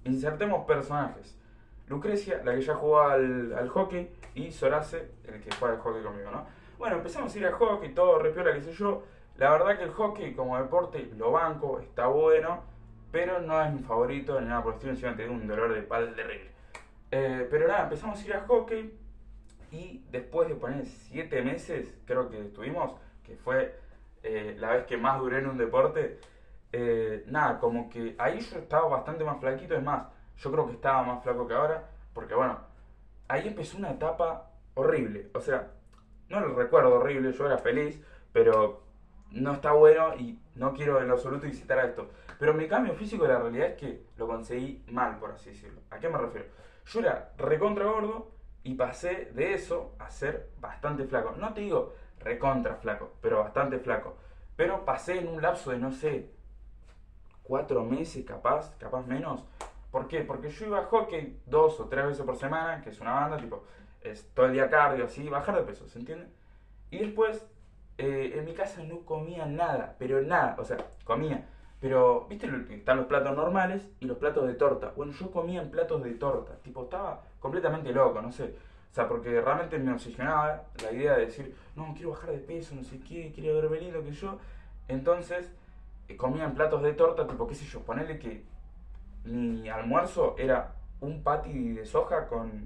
Insertemos 0.03 0.65
personajes. 0.65 1.39
Lucrecia, 1.88 2.42
la 2.44 2.53
que 2.53 2.62
ya 2.63 2.75
jugó 2.75 3.00
al, 3.00 3.69
hockey, 3.69 4.12
y 4.33 4.51
Sorace, 4.51 5.09
el 5.24 5.39
que 5.39 5.56
juega 5.56 5.75
al 5.75 5.80
hockey 5.80 6.03
conmigo, 6.03 6.31
¿no? 6.31 6.45
Bueno, 6.77 6.97
empezamos 6.97 7.33
a 7.33 7.39
ir 7.39 7.45
al 7.45 7.53
hockey, 7.53 7.94
todo 7.94 8.19
repiola, 8.19 8.53
qué 8.53 8.62
sé 8.62 8.74
yo. 8.74 9.03
La 9.38 9.51
verdad 9.51 9.77
que 9.77 9.86
el 9.86 9.92
hockey 9.92 10.33
como 10.33 10.57
deporte 10.57 11.09
lo 11.15 11.31
banco, 11.31 11.80
está 11.80 12.07
bueno, 12.07 12.63
pero 13.09 13.39
no 13.39 13.63
es 13.63 13.71
mi 13.71 13.80
favorito 13.80 14.42
ni 14.42 14.47
nada 14.47 14.62
por 14.62 14.74
el 14.74 14.75
estilo, 14.80 14.92
encima 14.92 15.15
tengo 15.15 15.33
un 15.33 15.47
dolor 15.47 15.71
de 15.71 15.80
espalda 15.80 16.13
terrible. 16.13 16.50
Eh, 17.12 17.47
pero 17.50 17.69
nada, 17.69 17.83
empezamos 17.83 18.21
a 18.21 18.25
ir 18.25 18.33
al 18.33 18.45
hockey 18.47 19.05
y 19.75 20.06
después 20.10 20.48
de 20.48 20.56
poner 20.56 20.86
7 20.86 21.42
meses, 21.42 21.94
creo 22.06 22.30
que 22.30 22.39
estuvimos, 22.39 22.94
que 23.24 23.36
fue 23.36 23.77
eh, 24.24 24.56
la 24.57 24.72
vez 24.72 24.86
que 24.86 24.98
más 24.98 25.19
duré 25.19 25.39
en 25.39 25.50
un 25.50 25.57
deporte, 25.57 26.19
eh, 26.72 27.24
nada, 27.27 27.60
como 27.60 27.89
que 27.89 28.16
ahí 28.18 28.39
yo 28.39 28.57
estaba 28.60 28.88
bastante 28.88 29.24
más 29.24 29.39
flaquito, 29.39 29.75
es 29.75 29.83
más, 29.83 30.07
yo 30.38 30.51
creo 30.51 30.68
que 30.68 30.74
estaba 30.74 31.04
más 31.04 31.24
flaco 31.24 31.48
que 31.48 31.54
ahora, 31.54 31.89
porque 32.13 32.36
bueno, 32.36 32.60
ahí 33.27 33.48
empezó 33.48 33.77
una 33.77 33.92
etapa 33.92 34.51
horrible, 34.75 35.30
o 35.33 35.42
sea, 35.42 35.72
no 36.30 36.39
lo 36.39 36.56
recuerdo 36.56 36.95
horrible, 36.95 37.33
yo 37.33 37.45
era 37.45 37.57
feliz, 37.57 38.01
pero 38.31 38.83
no 39.31 39.54
está 39.54 39.74
bueno 39.74 40.16
y 40.16 40.39
no 40.56 40.74
quiero 40.74 41.01
en 41.01 41.12
absoluto 41.12 41.48
incitar 41.48 41.80
a 41.80 41.86
esto. 41.86 42.10
Pero 42.39 42.54
mi 42.54 42.68
cambio 42.68 42.94
físico, 42.94 43.28
la 43.28 43.39
realidad 43.39 43.68
es 43.69 43.75
que 43.75 44.06
lo 44.18 44.28
conseguí 44.28 44.83
mal, 44.92 45.19
por 45.19 45.31
así 45.31 45.51
decirlo. 45.51 45.81
¿A 45.89 46.00
qué 46.00 46.10
me 46.10 46.18
refiero? 46.18 46.48
Yo 46.86 47.00
era 47.00 47.31
recontra 47.38 47.86
gordo 47.86 48.34
y 48.65 48.73
pasé 48.73 49.31
de 49.33 49.53
eso 49.53 49.94
a 50.00 50.09
ser 50.09 50.50
bastante 50.59 51.06
flaco. 51.06 51.35
No 51.38 51.53
te 51.53 51.62
digo 51.62 51.94
recontra 52.19 52.75
flaco, 52.75 53.13
pero 53.21 53.39
bastante 53.39 53.77
flaco. 53.77 54.17
Pero 54.56 54.83
pasé 54.83 55.19
en 55.19 55.27
un 55.27 55.41
lapso 55.41 55.69
de, 55.69 55.77
no 55.77 55.91
sé, 55.91 56.31
cuatro 57.44 57.83
meses 57.83 58.25
capaz, 58.25 58.75
capaz 58.79 59.06
menos. 59.06 59.45
¿Por 59.91 60.07
qué? 60.07 60.21
Porque 60.21 60.50
yo 60.50 60.65
iba 60.65 60.79
a 60.79 60.85
hockey 60.85 61.39
dos 61.45 61.79
o 61.79 61.85
tres 61.85 62.07
veces 62.07 62.25
por 62.25 62.38
semana, 62.38 62.81
que 62.81 62.89
es 62.89 63.00
una 63.00 63.13
banda, 63.13 63.38
tipo, 63.38 63.63
es 64.01 64.27
todo 64.33 64.47
el 64.47 64.53
día 64.53 64.68
cardio, 64.68 65.06
así, 65.06 65.29
bajar 65.29 65.56
de 65.57 65.61
peso, 65.61 65.88
¿se 65.88 66.00
entiende? 66.00 66.27
Y 66.89 66.97
después, 66.97 67.45
eh, 68.00 68.33
en 68.35 68.45
mi 68.45 68.53
casa 68.53 68.83
no 68.83 69.01
comía 69.01 69.45
nada, 69.45 69.95
pero 70.00 70.21
nada, 70.21 70.56
o 70.57 70.65
sea, 70.65 70.77
comía. 71.03 71.47
Pero, 71.79 72.25
¿viste? 72.27 72.50
Están 72.71 72.97
los 72.97 73.06
platos 73.06 73.35
normales 73.35 73.88
y 74.00 74.06
los 74.06 74.18
platos 74.18 74.47
de 74.47 74.56
torta. 74.56 74.94
Bueno, 74.95 75.11
yo 75.11 75.29
comía 75.29 75.61
en 75.61 75.69
platos 75.69 76.03
de 76.03 76.15
torta, 76.15 76.56
tipo, 76.63 76.85
estaba 76.85 77.21
completamente 77.45 77.94
loco, 77.94 78.24
no 78.24 78.31
sé. 78.31 78.56
O 78.92 78.95
sea, 78.95 79.07
porque 79.07 79.39
realmente 79.39 79.77
me 79.77 79.94
oxigenaba 79.94 80.63
la 80.81 80.92
idea 80.92 81.15
de 81.15 81.27
decir, 81.27 81.56
no, 81.75 81.94
quiero 81.94 82.09
bajar 82.09 82.31
de 82.31 82.39
peso, 82.39 82.74
no 82.74 82.83
sé 82.83 83.00
qué, 83.07 83.31
quiero 83.36 83.62
verme 83.62 83.81
lindo 83.81 84.03
que 84.03 84.12
yo. 84.12 84.39
Entonces, 84.88 85.51
eh, 86.07 86.18
comía 86.18 86.45
en 86.45 86.56
platos 86.56 86.81
de 86.81 86.94
torta, 86.94 87.27
tipo, 87.27 87.45
qué 87.45 87.53
sé 87.53 87.65
yo, 87.65 87.81
ponerle 87.81 88.18
que 88.18 88.44
mi 89.25 89.69
almuerzo 89.69 90.33
era 90.39 90.74
un 91.01 91.21
patty 91.21 91.74
de 91.74 91.86
soja 91.86 92.25
con, 92.25 92.65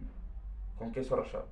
con 0.78 0.94
queso 0.94 1.18
rallado. 1.18 1.48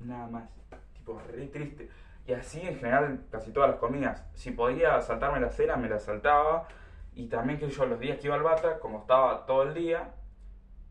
Nada 0.00 0.26
más. 0.28 0.48
Tipo, 0.94 1.20
re 1.30 1.48
triste. 1.48 1.90
Y 2.26 2.32
así 2.32 2.62
en 2.62 2.78
general 2.78 3.26
casi 3.30 3.52
todas 3.52 3.68
las 3.68 3.78
comidas. 3.78 4.24
Si 4.32 4.52
podía 4.52 5.02
saltarme 5.02 5.38
la 5.38 5.50
cena, 5.50 5.76
me 5.76 5.90
la 5.90 5.98
saltaba. 5.98 6.66
Y 7.14 7.26
también 7.26 7.58
que 7.58 7.68
yo 7.68 7.84
los 7.84 8.00
días 8.00 8.18
que 8.18 8.28
iba 8.28 8.36
al 8.36 8.42
bata, 8.42 8.78
como 8.78 9.00
estaba 9.00 9.44
todo 9.44 9.64
el 9.64 9.74
día, 9.74 10.14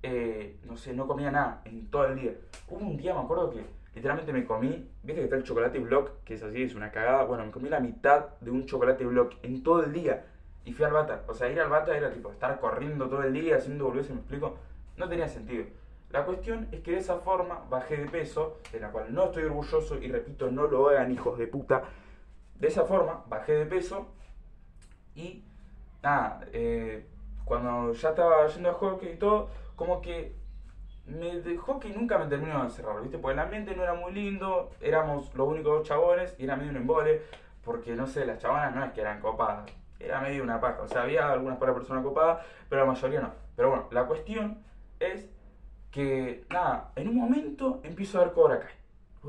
eh, 0.04 0.58
no 0.66 0.78
sé, 0.78 0.94
no 0.94 1.08
comía 1.08 1.32
nada 1.32 1.62
en 1.66 1.88
todo 1.90 2.06
el 2.06 2.20
día. 2.20 2.36
Hubo 2.70 2.86
un 2.86 2.98
día, 2.98 3.14
me 3.14 3.22
acuerdo 3.22 3.50
que 3.50 3.66
literalmente 3.96 4.34
me 4.34 4.46
comí, 4.46 4.89
viste 5.01 5.22
que 5.22 5.24
está 5.24 5.38
el 5.38 5.44
chocolate 5.44 5.80
block, 5.80 6.24
que 6.24 6.36
es 6.36 6.44
así, 6.44 6.62
es 6.62 6.75
una 6.75 6.92
cagada. 6.92 7.24
Bueno, 7.24 7.46
me 7.46 7.51
comí 7.51 7.70
la 7.70 7.80
mitad 7.80 8.38
de 8.42 8.51
un 8.51 8.66
chocolate 8.66 9.06
block 9.06 9.36
en 9.42 9.63
todo 9.63 9.84
el 9.84 9.94
día. 9.94 10.25
Y 10.66 10.74
fui 10.74 10.86
al 10.86 10.94
bata. 10.94 11.24
O 11.27 11.34
sea, 11.34 11.50
ir 11.50 11.60
al 11.60 11.70
bata 11.70 11.96
era 11.96 12.12
tipo 12.12 12.32
estar 12.32 12.60
corriendo 12.60 13.10
todo 13.10 13.24
el 13.24 13.34
día, 13.34 13.58
haciendo 13.58 13.86
volver, 13.86 14.10
me 14.10 14.18
explico. 14.18 14.58
No 14.98 15.10
tenía 15.10 15.27
sentido. 15.27 15.66
La 16.10 16.25
cuestión 16.25 16.68
es 16.72 16.82
que 16.82 16.92
de 16.92 16.98
esa 16.98 17.18
forma 17.18 17.63
bajé 17.70 17.98
de 17.98 18.06
peso, 18.08 18.60
de 18.72 18.80
la 18.80 18.92
cual 18.92 19.13
no 19.13 19.25
estoy 19.25 19.44
orgulloso 19.44 19.98
y 19.98 20.12
repito, 20.12 20.51
no 20.51 20.68
lo 20.68 20.89
hagan 20.89 21.12
hijos 21.12 21.39
de 21.39 21.48
puta. 21.48 21.84
De 22.60 22.68
esa 22.68 22.84
forma 22.86 23.24
bajé 23.27 23.54
de 23.54 23.66
peso 23.66 24.08
y 25.16 25.44
nada, 26.04 26.46
eh, 26.54 27.08
cuando 27.46 27.94
ya 27.94 28.10
estaba 28.10 28.46
yendo 28.48 28.70
a 28.70 28.74
hockey 28.74 29.10
y 29.10 29.16
todo, 29.16 29.50
como 29.75 30.01
que 30.01 30.36
me, 31.06 31.42
de 31.42 31.58
hockey 31.58 31.92
nunca 31.92 32.18
me 32.18 32.27
terminó 32.27 32.63
de 32.63 32.70
cerrar, 32.70 33.01
¿viste? 33.01 33.18
Porque 33.18 33.34
el 33.34 33.39
ambiente 33.39 33.75
no 33.75 33.84
era 33.84 33.94
muy 33.94 34.13
lindo, 34.13 34.72
éramos 34.82 35.34
los 35.36 35.48
únicos 35.48 35.80
dos 35.80 35.88
chabones 35.88 36.36
y 36.38 36.46
era 36.46 36.56
medio 36.56 36.72
un 36.72 36.77
embole, 36.77 37.22
porque 37.63 37.96
no 37.96 38.08
sé, 38.08 38.25
las 38.25 38.39
chabonas 38.39 38.74
no 38.75 38.84
es 38.84 38.92
que 38.94 39.01
eran 39.01 39.20
copadas, 39.20 39.72
era 40.00 40.22
medio 40.22 40.44
una 40.44 40.60
paja. 40.60 40.82
O 40.82 40.88
sea, 40.88 41.03
había 41.03 41.32
algunas 41.32 41.58
para 41.58 41.74
personas 41.74 42.03
copadas, 42.03 42.46
pero 42.70 42.82
la 42.82 42.92
mayoría 42.92 43.22
no. 43.22 43.32
Pero 43.56 43.70
bueno, 43.70 43.88
la 43.92 44.06
cuestión 44.06 44.63
es 45.00 45.27
que, 45.92 46.46
nada, 46.50 46.92
en 46.96 47.10
un 47.10 47.15
momento 47.15 47.80
empiezo 47.84 48.20
a 48.20 48.25
ver 48.25 48.34
Cobra 48.34 48.60
Kai. 48.60 48.72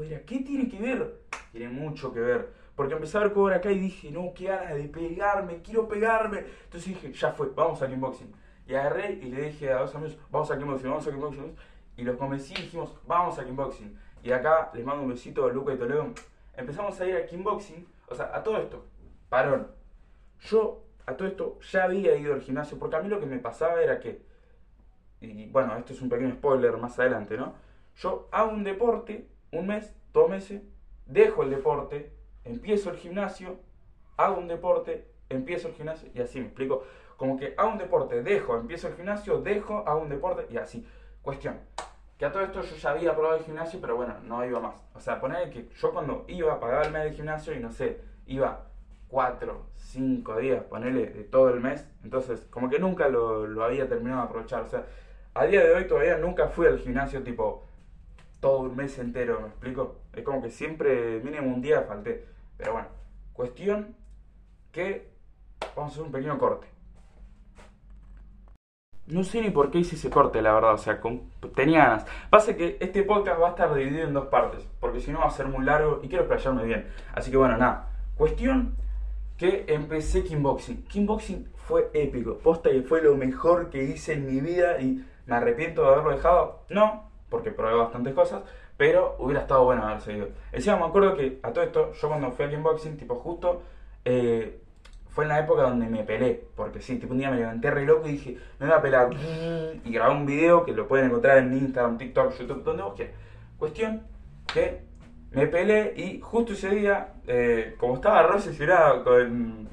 Dirás, 0.03 0.23
¿qué 0.23 0.41
tiene 0.41 0.69
que 0.69 0.81
ver? 0.81 1.21
Tiene 1.53 1.69
mucho 1.69 2.13
que 2.13 2.21
ver. 2.21 2.53
Porque 2.75 2.95
empecé 2.95 3.17
a 3.19 3.21
ver 3.21 3.33
Cobra 3.33 3.61
Kai 3.61 3.75
y 3.75 3.81
dije, 3.81 4.11
no, 4.11 4.33
qué 4.35 4.47
ganas 4.47 4.75
de 4.75 4.85
pegarme, 4.85 5.63
quiero 5.63 5.87
pegarme. 5.87 6.45
Entonces 6.65 6.87
dije, 6.87 7.13
ya 7.13 7.33
fue, 7.33 7.51
vamos 7.55 7.81
al 7.83 7.91
kickboxing. 7.91 8.33
Y 8.67 8.75
agarré 8.75 9.13
y 9.13 9.31
le 9.31 9.43
dije 9.43 9.73
a 9.73 9.81
dos 9.81 9.95
amigos, 9.95 10.19
vamos 10.31 10.51
al 10.51 10.59
kickboxing, 10.59 10.91
vamos 10.91 11.07
al 11.07 11.13
kickboxing. 11.13 11.57
Y 11.97 12.03
los 12.03 12.17
convencí 12.17 12.55
y 12.55 12.63
dijimos, 12.63 12.95
vamos 13.07 13.39
al 13.39 13.47
kickboxing. 13.47 13.99
Y 14.23 14.33
acá 14.33 14.71
les 14.75 14.85
mando 14.85 15.03
un 15.03 15.11
besito 15.11 15.47
a 15.47 15.53
Luca 15.53 15.75
y 15.75 15.77
Toledo. 15.77 16.09
Empezamos 16.57 16.99
a 17.01 17.07
ir 17.07 17.17
al 17.17 17.27
kickboxing, 17.27 17.87
o 18.09 18.15
sea, 18.15 18.31
a 18.35 18.43
todo 18.43 18.59
esto, 18.59 18.85
parón. 19.29 19.69
Yo, 20.41 20.83
a 21.07 21.17
todo 21.17 21.29
esto, 21.29 21.59
ya 21.61 21.85
había 21.85 22.17
ido 22.17 22.35
al 22.35 22.41
gimnasio, 22.41 22.79
porque 22.79 22.97
a 22.97 23.01
mí 23.01 23.09
lo 23.09 23.21
que 23.21 23.27
me 23.27 23.39
pasaba 23.39 23.83
era 23.83 24.01
que 24.01 24.23
y 25.25 25.47
bueno, 25.47 25.77
esto 25.77 25.93
es 25.93 26.03
un 26.03 26.09
pequeño 26.09 26.33
spoiler 26.35 26.77
más 26.77 26.99
adelante, 26.99 27.37
¿no? 27.37 27.55
Yo 27.97 28.29
hago 28.33 28.51
un 28.51 28.65
deporte, 28.65 29.29
un 29.53 29.67
mes, 29.69 29.95
dos 30.13 30.29
meses, 30.29 30.63
dejo 31.07 31.43
el 31.43 31.51
deporte, 31.51 32.13
empiezo 32.45 32.91
el 32.91 32.97
gimnasio, 32.97 33.59
hago 34.17 34.39
un 34.39 34.49
deporte, 34.49 35.09
empiezo 35.29 35.69
el 35.69 35.75
gimnasio 35.75 36.09
y 36.15 36.21
así 36.21 36.41
me 36.41 36.47
explico. 36.47 36.85
Como 37.17 37.37
que 37.37 37.55
hago 37.57 37.71
un 37.71 37.79
deporte, 37.79 38.23
dejo, 38.23 38.57
empiezo 38.57 38.89
el 38.89 38.95
gimnasio, 38.95 39.41
dejo, 39.41 39.85
hago 39.87 40.01
un 40.01 40.09
deporte 40.09 40.47
y 40.51 40.57
así. 40.57 40.87
Cuestión. 41.23 41.59
que 42.19 42.27
a 42.27 42.33
todo 42.33 42.43
esto 42.43 42.63
yo 42.63 42.77
ya 42.77 42.91
había 42.91 43.15
probado 43.15 43.37
el 43.39 43.45
gimnasio, 43.45 43.81
pero 43.81 43.97
bueno, 43.97 44.15
no 44.25 44.45
iba 44.45 44.61
más. 44.61 44.77
O 44.95 45.01
sea, 45.01 45.21
poner 45.21 45.51
que 45.51 45.69
yo 45.69 45.93
cuando 45.93 46.25
iba, 46.29 46.61
pagaba 46.61 46.85
el 46.85 46.93
mes 46.93 47.05
de 47.05 47.13
gimnasio 47.13 47.55
y 47.55 47.61
no 47.61 47.73
sé, 47.73 48.01
iba 48.27 48.67
cuatro, 49.09 49.67
cinco 49.77 50.37
días, 50.37 50.63
ponerle 50.65 51.07
de 51.07 51.25
todo 51.25 51.51
el 51.51 51.61
mes. 51.61 51.87
Entonces, 52.03 52.47
como 52.51 52.69
que 52.69 52.79
nunca 52.79 53.09
lo, 53.09 53.47
lo 53.47 53.65
había 53.65 53.89
terminado 53.89 54.23
de 54.23 54.29
aprovechar. 54.29 54.63
O 54.63 54.69
sea, 54.69 54.85
a 55.35 55.47
día 55.47 55.65
de 55.65 55.75
hoy 55.75 55.87
todavía 55.87 56.17
nunca 56.19 56.49
fui 56.49 56.67
al 56.67 56.79
gimnasio 56.79 57.23
tipo 57.23 57.67
todo 58.41 58.59
un 58.61 58.77
mes 58.77 58.99
entero, 58.99 59.41
¿me 59.41 59.49
explico? 59.49 60.01
Es 60.13 60.23
como 60.23 60.43
que 60.43 60.51
siempre, 60.51 61.21
mínimo 61.21 61.53
un 61.55 61.63
día 61.63 61.83
falté. 61.83 62.27
Pero 62.57 62.75
bueno, 62.75 62.89
cuestión 63.33 63.97
que 64.71 65.11
vamos 65.75 65.93
a 65.93 65.95
hacer 65.95 66.03
un 66.03 66.13
pequeño 66.13 66.39
corte. 66.39 66.74
No 69.07 69.23
sé 69.23 69.43
ni 69.43 69.51
por 69.51 69.71
qué 69.71 69.79
hice 69.79 69.97
ese 69.97 70.09
corte, 70.09 70.41
la 70.41 70.55
verdad, 70.55 70.75
o 70.75 70.79
sea, 70.79 70.99
tenía 71.55 71.85
ganas. 71.85 72.07
Pasa 72.31 72.57
que 72.57 72.79
este 72.81 73.03
podcast 73.03 73.41
va 73.41 73.49
a 73.49 73.51
estar 73.51 73.75
dividido 73.75 74.09
en 74.09 74.15
dos 74.15 74.27
partes, 74.27 74.67
porque 74.81 75.01
si 75.01 75.13
no 75.13 75.19
va 75.19 75.27
a 75.27 75.31
ser 75.31 75.47
muy 75.47 75.65
largo 75.65 76.01
y 76.03 76.09
quiero 76.09 76.25
explayarme 76.25 76.65
bien. 76.65 76.87
Así 77.15 77.31
que 77.31 77.37
bueno, 77.37 77.59
nada. 77.59 77.91
Cuestión 78.17 78.77
que 79.37 79.67
empecé 79.69 80.25
kickboxing. 80.25 80.85
Kickboxing 80.85 81.51
fue 81.55 81.91
épico. 81.93 82.39
Posta 82.39 82.71
que 82.71 82.83
fue 82.83 83.03
lo 83.03 83.15
mejor 83.17 83.69
que 83.69 83.85
hice 83.85 84.15
en 84.15 84.27
mi 84.27 84.41
vida 84.41 84.81
y 84.81 85.05
me 85.27 85.37
arrepiento 85.37 85.83
de 85.83 85.89
haberlo 85.89 86.11
dejado. 86.11 86.65
No, 86.71 87.11
porque 87.29 87.51
probé 87.51 87.75
bastantes 87.75 88.15
cosas, 88.15 88.43
pero 88.79 89.17
hubiera 89.19 89.43
estado 89.43 89.65
bueno 89.65 89.87
haber 89.87 90.01
seguido. 90.01 90.29
Encima 90.53 90.77
me 90.77 90.87
acuerdo 90.87 91.15
que 91.15 91.41
a 91.43 91.53
todo 91.53 91.65
esto, 91.65 91.93
yo 91.93 92.09
cuando 92.09 92.31
fui 92.33 92.47
al 92.47 92.51
kickboxing, 92.53 92.97
tipo 92.97 93.17
justo, 93.17 93.63
eh, 94.05 94.61
fue 95.15 95.25
en 95.25 95.29
la 95.29 95.39
época 95.39 95.63
donde 95.63 95.87
me 95.87 96.03
pelé, 96.03 96.43
porque 96.57 96.81
sí, 96.81 96.99
tipo 96.99 97.13
un 97.13 97.19
día 97.19 97.31
me 97.31 97.37
levanté 97.37 97.71
re 97.71 97.87
loco 97.87 98.09
y 98.09 98.13
dije, 98.13 98.37
me 98.59 98.67
voy 98.67 98.75
a 98.75 98.83
pelar, 98.83 99.11
y 99.85 99.93
grabé 99.93 100.13
un 100.13 100.27
video 100.27 100.65
que 100.65 100.73
lo 100.73 100.89
pueden 100.89 101.07
encontrar 101.07 101.39
en 101.39 101.57
Instagram, 101.57 101.99
TikTok, 101.99 102.37
YouTube, 102.37 102.65
donde 102.65 102.83
vos 102.83 102.95
quieras. 102.95 103.15
Cuestión 103.57 104.03
que 104.53 104.83
me 105.31 105.47
pelé 105.47 105.95
y 105.97 106.21
justo 106.21 106.55
ese 106.55 106.71
día, 106.71 107.15
eh, 107.29 107.77
como 107.79 107.95
estaba 107.95 108.23
re 108.27 109.05
con, 109.05 109.69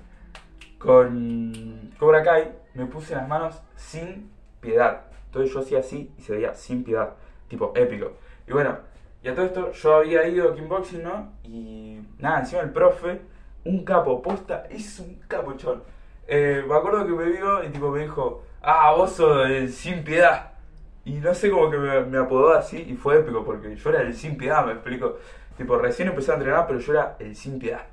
con 0.78 1.92
Cobra 1.98 2.22
Kai, 2.22 2.52
me 2.76 2.86
puse 2.86 3.16
las 3.16 3.28
manos 3.28 3.60
sin 3.76 4.30
piedad. 4.60 5.06
Entonces 5.26 5.52
yo 5.52 5.62
hacía 5.62 5.80
así 5.80 6.14
y 6.20 6.22
se 6.22 6.34
veía 6.34 6.54
sin 6.54 6.84
piedad, 6.84 7.16
tipo 7.48 7.74
épico. 7.76 8.14
Y 8.48 8.52
bueno, 8.52 8.78
y 9.24 9.32
todo 9.32 9.46
esto 9.46 9.72
yo 9.72 9.96
había 9.96 10.28
ido 10.28 10.52
a 10.52 10.56
kickboxing, 10.56 11.02
¿no? 11.02 11.32
Y 11.44 12.00
nada, 12.20 12.42
encima 12.42 12.62
el 12.62 12.70
profe 12.70 13.22
un 13.66 13.84
capo, 13.84 14.22
posta, 14.22 14.66
es 14.70 15.00
un 15.00 15.16
capuchón. 15.28 15.84
Eh, 16.28 16.64
me 16.68 16.76
acuerdo 16.76 17.06
que 17.06 17.12
me 17.12 17.26
vio 17.26 17.64
y 17.64 17.70
tipo 17.70 17.92
me 17.92 18.02
dijo, 18.02 18.44
ah, 18.62 18.94
vos 18.96 19.12
sos 19.12 19.50
el 19.50 19.72
sin 19.72 20.04
piedad. 20.04 20.54
Y 21.04 21.14
no 21.14 21.34
sé 21.34 21.50
cómo 21.50 21.70
que 21.70 21.78
me, 21.78 22.18
apodó 22.18 22.54
así 22.54 22.78
y 22.78 22.96
fue 22.96 23.20
épico 23.20 23.44
porque 23.44 23.76
yo 23.76 23.90
era 23.90 24.02
el 24.02 24.14
sin 24.14 24.38
piedad, 24.38 24.66
me 24.66 24.74
explico. 24.74 25.18
Tipo, 25.58 25.78
recién 25.78 26.08
empecé 26.08 26.32
a 26.32 26.36
entrenar, 26.36 26.68
pero 26.68 26.80
yo 26.80 26.94
era 26.94 27.16
el 27.20 27.36
sin 27.36 27.60
piedad. 27.60 27.86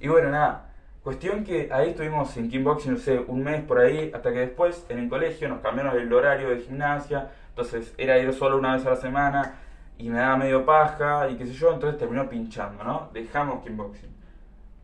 Y 0.00 0.08
bueno, 0.08 0.30
nada, 0.30 0.72
cuestión 1.02 1.44
que 1.44 1.70
ahí 1.72 1.90
estuvimos 1.90 2.36
en 2.36 2.50
kickboxing, 2.50 2.94
no 2.94 3.24
un 3.28 3.44
mes 3.44 3.62
por 3.62 3.78
ahí, 3.78 4.10
hasta 4.14 4.32
que 4.32 4.40
después 4.40 4.84
en 4.88 4.98
el 4.98 5.08
colegio 5.08 5.48
nos 5.48 5.60
cambiaron 5.60 5.96
el 5.96 6.12
horario 6.12 6.50
de 6.50 6.60
gimnasia, 6.60 7.30
entonces 7.50 7.94
era 7.96 8.18
ir 8.18 8.32
solo 8.34 8.58
una 8.58 8.74
vez 8.74 8.84
a 8.84 8.90
la 8.90 8.96
semana 8.96 9.54
y 9.96 10.10
me 10.10 10.18
daba 10.18 10.36
medio 10.36 10.66
paja 10.66 11.28
y 11.30 11.36
qué 11.36 11.46
sé 11.46 11.54
yo, 11.54 11.72
entonces 11.72 11.98
terminó 11.98 12.28
pinchando, 12.28 12.84
¿no? 12.84 13.10
Dejamos 13.12 13.64
kickboxing. 13.64 14.15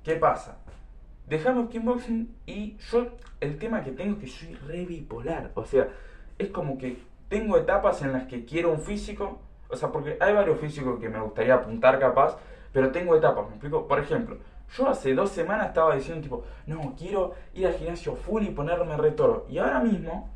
¿Qué 0.05 0.17
pasa? 0.17 0.57
Dejamos 1.29 1.71
kickboxing 1.71 2.35
y 2.45 2.77
yo 2.91 3.07
el 3.41 3.57
tema 3.59 3.85
que 3.85 3.93
tengo 3.93 4.17
es 4.17 4.19
que 4.19 4.27
soy 4.27 4.55
re 4.67 4.85
bipolar. 4.85 5.53
O 5.55 5.65
sea, 5.65 5.89
es 6.39 6.49
como 6.49 6.77
que 6.77 6.99
tengo 7.29 7.57
etapas 7.57 8.03
en 8.03 8.13
las 8.13 8.25
que 8.25 8.45
quiero 8.45 8.73
un 8.73 8.81
físico. 8.81 9.39
O 9.69 9.77
sea, 9.77 9.91
porque 9.93 10.17
hay 10.21 10.35
varios 10.35 10.59
físicos 10.59 10.99
que 10.99 11.09
me 11.09 11.21
gustaría 11.21 11.55
apuntar 11.55 12.01
capaz, 12.01 12.37
pero 12.73 12.91
tengo 12.91 13.15
etapas, 13.17 13.47
¿me 13.47 13.53
explico? 13.53 13.87
Por 13.87 14.01
ejemplo, 14.01 14.37
yo 14.77 14.89
hace 14.89 15.15
dos 15.15 15.31
semanas 15.31 15.69
estaba 15.69 15.95
diciendo 15.95 16.21
tipo, 16.21 16.45
no, 16.67 16.95
quiero 16.99 17.35
ir 17.55 17.69
al 17.69 17.75
gimnasio 17.75 18.17
full 18.17 18.43
y 18.43 18.51
ponerme 18.51 18.97
retoro. 18.97 19.47
Y 19.49 19.59
ahora 19.59 19.79
mismo 19.81 20.29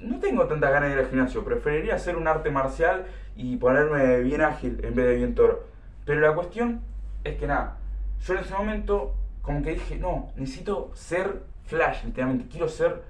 no 0.00 0.18
tengo 0.18 0.46
tanta 0.46 0.68
ganas 0.68 0.90
de 0.90 0.96
ir 0.96 1.00
al 1.00 1.08
gimnasio. 1.08 1.44
Preferiría 1.44 1.94
hacer 1.94 2.16
un 2.16 2.28
arte 2.28 2.50
marcial 2.50 3.06
y 3.36 3.56
ponerme 3.56 4.20
bien 4.20 4.42
ágil 4.42 4.80
en 4.84 4.94
vez 4.94 5.06
de 5.06 5.16
bien 5.16 5.34
toro. 5.34 5.64
Pero 6.04 6.20
la 6.20 6.34
cuestión 6.34 6.82
es 7.24 7.38
que 7.38 7.46
nada, 7.46 7.78
yo 8.24 8.34
en 8.34 8.40
ese 8.40 8.54
momento 8.54 9.14
como 9.42 9.62
que 9.62 9.74
dije, 9.74 9.96
no, 9.96 10.30
necesito 10.36 10.90
ser 10.94 11.42
flash, 11.64 12.04
literalmente, 12.04 12.48
quiero 12.48 12.68
ser 12.68 13.02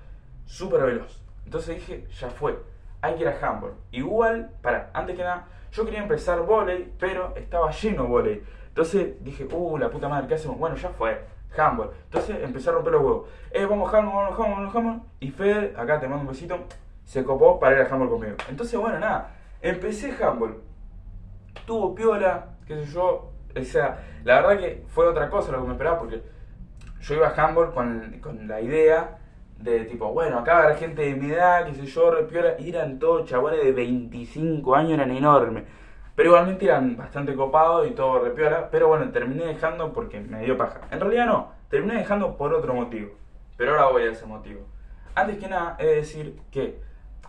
súper 0.47 0.83
veloz. 0.83 1.23
Entonces 1.45 1.76
dije, 1.76 2.07
ya 2.19 2.31
fue, 2.31 2.59
hay 3.02 3.16
que 3.16 3.23
ir 3.23 3.28
a 3.28 3.38
handball. 3.38 3.75
Igual, 3.90 4.50
para, 4.62 4.90
antes 4.95 5.16
que 5.16 5.23
nada, 5.23 5.47
yo 5.73 5.85
quería 5.85 6.00
empezar 6.00 6.40
volei, 6.40 6.90
pero 6.99 7.35
estaba 7.37 7.71
lleno 7.71 8.07
volei. 8.07 8.42
Entonces 8.69 9.23
dije, 9.23 9.47
uh, 9.52 9.76
la 9.76 9.90
puta 9.90 10.09
madre, 10.09 10.28
¿qué 10.28 10.35
hacemos? 10.35 10.59
Bueno, 10.59 10.76
ya 10.76 10.88
fue, 10.90 11.23
handball. 11.57 11.90
Entonces 12.04 12.37
empecé 12.42 12.71
a 12.71 12.73
romper 12.73 12.92
los 12.92 13.02
huevos. 13.02 13.28
Eh, 13.50 13.66
vamos 13.66 13.92
handball, 13.92 14.14
vamos 14.14 14.38
handball, 14.38 14.57
vamos 14.57 14.75
handball. 14.75 15.02
Y 15.21 15.31
Fede, 15.31 15.75
acá 15.76 16.00
te 16.00 16.09
mando 16.09 16.23
un 16.23 16.28
besito, 16.28 16.59
se 17.04 17.23
copó 17.25 17.61
para 17.61 17.76
ir 17.76 17.83
a 17.83 17.90
handball 17.90 18.09
conmigo. 18.09 18.37
Entonces, 18.49 18.78
bueno, 18.81 18.99
nada, 18.99 19.35
empecé 19.61 20.12
handball. 20.12 20.62
Tuvo 21.66 21.95
piola, 21.95 22.57
qué 22.66 22.76
sé 22.76 22.92
yo, 22.92 23.32
o 23.61 23.65
sea, 23.65 24.05
la 24.25 24.41
verdad 24.41 24.59
que 24.59 24.85
fue 24.89 25.07
otra 25.07 25.29
cosa 25.31 25.53
lo 25.53 25.61
que 25.61 25.67
me 25.67 25.73
esperaba 25.73 25.99
porque 25.99 26.23
yo 27.01 27.15
iba 27.15 27.29
a 27.29 27.45
handball 27.45 27.73
con, 27.73 28.19
con 28.21 28.47
la 28.47 28.61
idea 28.61 29.19
de 29.59 29.85
tipo, 29.85 30.13
bueno, 30.13 30.41
acá 30.41 30.59
habrá 30.59 30.75
gente 30.75 31.03
de 31.03 31.15
mi 31.15 31.31
edad, 31.31 31.67
qué 31.67 31.75
sé 31.75 31.87
yo, 31.87 32.11
repiola, 32.11 32.55
y 32.59 32.71
eran 32.71 32.99
todos 32.99 33.29
chabones 33.29 33.63
de 33.63 33.73
25 33.73 34.75
años, 34.75 34.93
eran 34.95 35.11
enormes. 35.11 35.65
Pero 36.15 36.31
igualmente 36.31 36.67
eran 36.67 36.97
bastante 36.97 37.35
copados 37.35 37.89
y 37.89 37.93
todo 37.93 38.19
repiola, 38.19 38.69
pero 38.71 38.89
bueno, 38.89 39.11
terminé 39.11 39.47
dejando 39.47 39.93
porque 39.93 40.21
me 40.21 40.45
dio 40.45 40.59
paja. 40.59 40.83
En 40.91 41.01
realidad 41.01 41.27
no, 41.27 41.53
terminé 41.71 41.99
dejando 41.99 42.37
por 42.37 42.53
otro 42.53 42.75
motivo. 42.75 43.13
Pero 43.57 43.73
ahora 43.73 43.87
voy 43.87 44.03
a 44.03 44.11
ese 44.11 44.27
motivo. 44.27 44.61
Antes 45.15 45.39
que 45.39 45.49
nada, 45.49 45.77
he 45.79 45.87
de 45.87 45.95
decir 45.97 46.39
que 46.51 46.81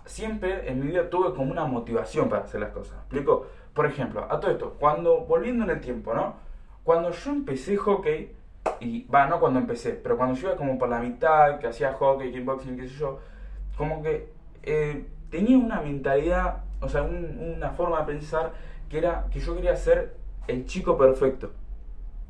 siempre 0.06 0.70
en 0.70 0.80
mi 0.80 0.88
vida 0.88 1.10
tuve 1.10 1.34
como 1.34 1.51
una 1.51 1.65
motivación 1.65 2.30
para 2.30 2.44
hacer 2.44 2.60
las 2.60 2.72
cosas. 2.72 2.98
¿Explico? 3.00 3.48
Por 3.74 3.86
ejemplo, 3.86 4.27
a 4.30 4.39
todo 4.39 4.51
esto, 4.51 4.75
cuando, 4.80 5.22
volviendo 5.22 5.63
en 5.63 5.72
el 5.72 5.82
tiempo, 5.82 6.13
¿no? 6.13 6.36
Cuando 6.84 7.12
yo 7.12 7.32
empecé 7.32 7.75
hockey, 7.77 8.32
y 8.80 9.06
va, 9.06 9.27
no 9.27 9.39
cuando 9.39 9.60
empecé, 9.60 9.92
pero 9.92 10.18
cuando 10.18 10.36
yo 10.36 10.50
iba 10.50 10.58
como 10.58 10.77
por 10.77 10.89
la 10.89 11.00
mitad, 11.00 11.60
que 11.60 11.68
hacía 11.68 11.94
hockey, 11.94 12.32
kickboxing, 12.32 12.77
qué 12.77 12.88
sé 12.88 12.96
yo, 12.96 13.20
como 13.77 14.01
que 14.03 14.30
eh, 14.63 15.06
tenía 15.30 15.58
una 15.58 15.82
mentalidad, 15.82 16.63
o 16.82 16.89
sea, 16.89 17.03
una 17.03 17.72
forma 17.72 18.00
de 18.01 18.13
pensar 18.13 18.53
que 18.89 18.98
era 19.00 19.27
que 19.32 19.39
yo 19.39 19.56
quería 19.56 19.75
ser 19.75 20.15
el 20.48 20.65
chico 20.65 20.98
perfecto. 20.98 21.51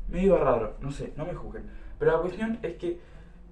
Me 0.08 0.22
iba 0.22 0.38
raro, 0.38 0.74
no 0.80 0.90
sé, 0.90 1.12
no 1.16 1.24
me 1.24 1.34
juzguen. 1.34 1.68
Pero 1.98 2.12
la 2.12 2.18
cuestión 2.18 2.58
es 2.62 2.74
que 2.74 2.98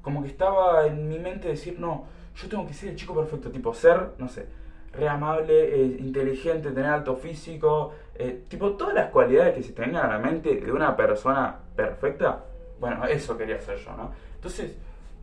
como 0.01 0.23
que 0.23 0.29
estaba 0.29 0.87
en 0.87 1.09
mi 1.09 1.19
mente 1.19 1.49
decir, 1.49 1.79
no, 1.79 2.05
yo 2.35 2.49
tengo 2.49 2.67
que 2.67 2.75
ser 2.75 2.91
el 2.91 2.97
chico 2.97 3.15
perfecto, 3.15 3.51
tipo 3.51 3.75
ser, 3.75 4.11
no 4.19 4.29
sé, 4.29 4.47
re 4.93 5.09
amable, 5.09 5.75
eh, 5.75 5.97
inteligente, 6.01 6.71
tener 6.71 6.91
alto 6.91 7.17
físico, 7.17 7.93
eh, 8.15 8.45
tipo 8.49 8.73
todas 8.73 8.95
las 8.95 9.11
cualidades 9.11 9.55
que 9.55 9.63
se 9.63 9.73
tengan 9.73 10.05
a 10.05 10.09
la 10.09 10.19
mente 10.19 10.57
de 10.57 10.71
una 10.71 10.95
persona 10.97 11.59
perfecta, 11.75 12.45
bueno, 12.79 13.05
eso 13.07 13.37
quería 13.37 13.61
ser 13.61 13.79
yo, 13.79 13.97
¿no? 13.97 14.13
Entonces, 14.35 14.77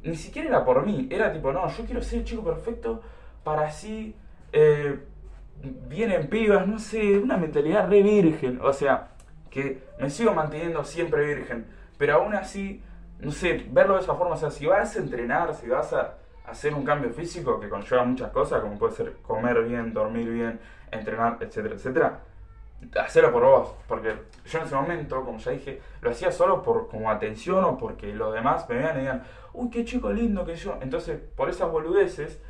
ni 0.03 0.15
siquiera 0.15 0.49
era 0.49 0.65
por 0.65 0.85
mí, 0.85 1.07
era 1.11 1.31
tipo, 1.31 1.51
no, 1.51 1.67
yo 1.69 1.85
quiero 1.85 2.01
ser 2.01 2.19
el 2.19 2.25
chico 2.25 2.43
perfecto 2.43 3.01
para 3.43 3.67
así, 3.67 4.15
eh, 4.51 4.99
vienen 5.87 6.27
pibas, 6.27 6.67
no 6.67 6.79
sé, 6.79 7.17
una 7.17 7.37
mentalidad 7.37 7.89
re 7.89 8.01
virgen, 8.01 8.59
o 8.63 8.73
sea, 8.73 9.09
que 9.49 9.83
me 9.99 10.09
sigo 10.09 10.33
manteniendo 10.33 10.83
siempre 10.83 11.35
virgen, 11.35 11.65
pero 11.97 12.15
aún 12.15 12.33
así, 12.33 12.81
no 13.19 13.31
sé, 13.31 13.65
verlo 13.69 13.95
de 13.95 14.01
esa 14.01 14.15
forma, 14.15 14.35
o 14.35 14.37
sea, 14.37 14.51
si 14.51 14.65
vas 14.65 14.95
a 14.95 14.99
entrenar, 14.99 15.53
si 15.53 15.67
vas 15.67 15.91
a 15.93 16.15
hacer 16.49 16.73
un 16.73 16.83
cambio 16.83 17.11
físico 17.11 17.59
que 17.59 17.69
conlleva 17.69 18.03
muchas 18.03 18.31
cosas, 18.31 18.61
como 18.61 18.77
puede 18.77 18.93
ser 18.93 19.13
comer 19.21 19.63
bien, 19.63 19.93
dormir 19.93 20.29
bien, 20.29 20.59
entrenar, 20.91 21.37
etcétera, 21.41 21.75
etcétera, 21.75 22.19
hacerlo 22.99 23.31
por 23.31 23.43
vos, 23.43 23.75
porque 23.87 24.15
yo 24.45 24.59
en 24.59 24.65
ese 24.65 24.75
momento, 24.75 25.23
como 25.23 25.37
ya 25.37 25.51
dije, 25.51 25.81
lo 26.01 26.11
hacía 26.11 26.31
solo 26.31 26.63
por 26.63 26.87
como 26.87 27.09
atención 27.09 27.63
o 27.63 27.77
porque 27.77 28.13
los 28.13 28.33
demás 28.33 28.67
me 28.69 28.77
vean 28.77 28.97
y 28.97 28.99
digan, 29.01 29.23
uy, 29.53 29.69
qué 29.69 29.85
chico 29.85 30.11
lindo 30.11 30.45
que 30.45 30.55
yo. 30.55 30.77
Entonces, 30.81 31.19
por 31.35 31.49
esas 31.49 31.71
boludeces, 31.71 32.41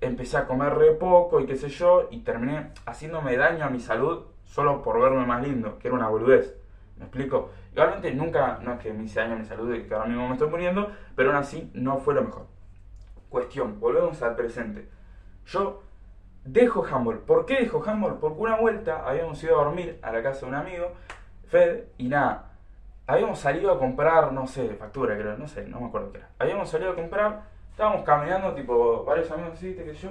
empecé 0.00 0.36
a 0.36 0.46
comer 0.46 0.74
re 0.74 0.92
poco 0.92 1.40
y 1.40 1.46
qué 1.46 1.56
sé 1.56 1.68
yo, 1.68 2.08
y 2.10 2.20
terminé 2.20 2.70
haciéndome 2.86 3.36
daño 3.36 3.64
a 3.64 3.70
mi 3.70 3.80
salud 3.80 4.24
solo 4.44 4.82
por 4.82 5.00
verme 5.00 5.26
más 5.26 5.42
lindo, 5.42 5.78
que 5.78 5.88
era 5.88 5.96
una 5.96 6.08
boludez. 6.08 6.56
¿Me 6.96 7.04
explico? 7.04 7.50
Igualmente 7.72 8.14
nunca, 8.14 8.60
no 8.62 8.74
es 8.74 8.80
que 8.80 8.92
me 8.92 9.04
hice 9.04 9.20
daño 9.20 9.34
a 9.34 9.38
mi 9.38 9.44
salud 9.44 9.74
y 9.74 9.82
que 9.82 9.94
ahora 9.94 10.06
mismo 10.06 10.28
me 10.28 10.34
estoy 10.34 10.48
muriendo, 10.48 10.92
pero 11.16 11.30
aún 11.30 11.38
así 11.38 11.70
no 11.74 11.98
fue 11.98 12.14
lo 12.14 12.22
mejor. 12.22 12.53
Cuestión, 13.34 13.80
volvemos 13.80 14.22
al 14.22 14.36
presente. 14.36 14.86
Yo 15.48 15.82
dejo 16.44 16.86
handball. 16.86 17.18
¿Por 17.18 17.44
qué 17.46 17.62
dejo 17.62 17.82
handball? 17.84 18.20
Porque 18.20 18.40
una 18.40 18.54
vuelta 18.54 19.02
habíamos 19.04 19.42
ido 19.42 19.60
a 19.60 19.64
dormir 19.64 19.98
a 20.02 20.12
la 20.12 20.22
casa 20.22 20.42
de 20.42 20.52
un 20.52 20.54
amigo, 20.54 20.92
Fed, 21.48 21.80
y 21.98 22.06
nada. 22.06 22.52
Habíamos 23.08 23.40
salido 23.40 23.72
a 23.72 23.78
comprar, 23.80 24.32
no 24.32 24.46
sé, 24.46 24.76
factura 24.76 25.18
creo, 25.18 25.36
no 25.36 25.48
sé, 25.48 25.66
no 25.66 25.80
me 25.80 25.86
acuerdo 25.86 26.12
qué 26.12 26.18
era. 26.18 26.28
Habíamos 26.38 26.70
salido 26.70 26.92
a 26.92 26.94
comprar, 26.94 27.42
estábamos 27.72 28.04
caminando, 28.04 28.54
tipo, 28.54 29.02
varios 29.02 29.28
amigos 29.32 29.54
así, 29.54 29.74
que 29.74 29.94
yo, 29.94 30.10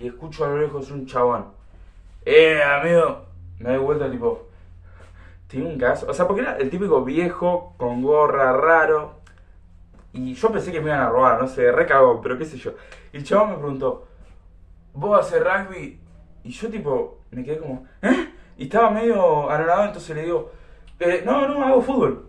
y 0.00 0.08
escucho 0.08 0.44
a 0.44 0.48
lo 0.48 0.58
lejos 0.58 0.90
un 0.90 1.06
chabón. 1.06 1.52
Eh, 2.24 2.60
amigo, 2.60 3.26
me 3.60 3.70
doy 3.70 3.78
vuelta 3.78 4.10
tipo, 4.10 4.48
tiene 5.46 5.68
un 5.68 5.78
caso, 5.78 6.10
o 6.10 6.12
sea, 6.12 6.26
porque 6.26 6.42
era 6.42 6.56
el 6.56 6.70
típico 6.70 7.04
viejo 7.04 7.74
con 7.76 8.02
gorra 8.02 8.50
raro, 8.50 9.20
y 10.14 10.32
yo 10.32 10.52
pensé 10.52 10.70
que 10.70 10.80
me 10.80 10.86
iban 10.86 11.00
a 11.00 11.10
robar, 11.10 11.40
no 11.40 11.48
sé, 11.48 11.72
recagó, 11.72 12.20
pero 12.20 12.38
qué 12.38 12.44
sé 12.44 12.56
yo. 12.56 12.74
Y 13.12 13.16
el 13.16 13.24
chaval 13.24 13.48
me 13.48 13.56
preguntó, 13.56 14.06
¿vos 14.92 15.18
haces 15.18 15.42
rugby? 15.42 16.00
Y 16.44 16.50
yo 16.50 16.70
tipo, 16.70 17.18
me 17.32 17.42
quedé 17.42 17.58
como, 17.58 17.84
¿eh? 18.00 18.30
Y 18.56 18.64
estaba 18.64 18.90
medio 18.90 19.50
anonadado, 19.50 19.86
entonces 19.86 20.14
le 20.14 20.22
digo, 20.22 20.52
eh, 21.00 21.22
no, 21.26 21.48
no, 21.48 21.64
hago 21.64 21.82
fútbol. 21.82 22.28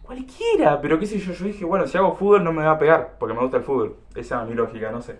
Cualquiera, 0.00 0.80
pero 0.80 0.98
qué 0.98 1.04
sé 1.04 1.18
yo, 1.18 1.34
yo 1.34 1.44
dije, 1.44 1.66
bueno, 1.66 1.86
si 1.86 1.98
hago 1.98 2.14
fútbol 2.14 2.42
no 2.42 2.52
me 2.52 2.64
va 2.64 2.72
a 2.72 2.78
pegar, 2.78 3.16
porque 3.18 3.34
me 3.34 3.42
gusta 3.42 3.58
el 3.58 3.62
fútbol. 3.62 3.96
Esa 4.14 4.42
es 4.42 4.48
mi 4.48 4.54
lógica, 4.54 4.90
no 4.90 5.02
sé. 5.02 5.18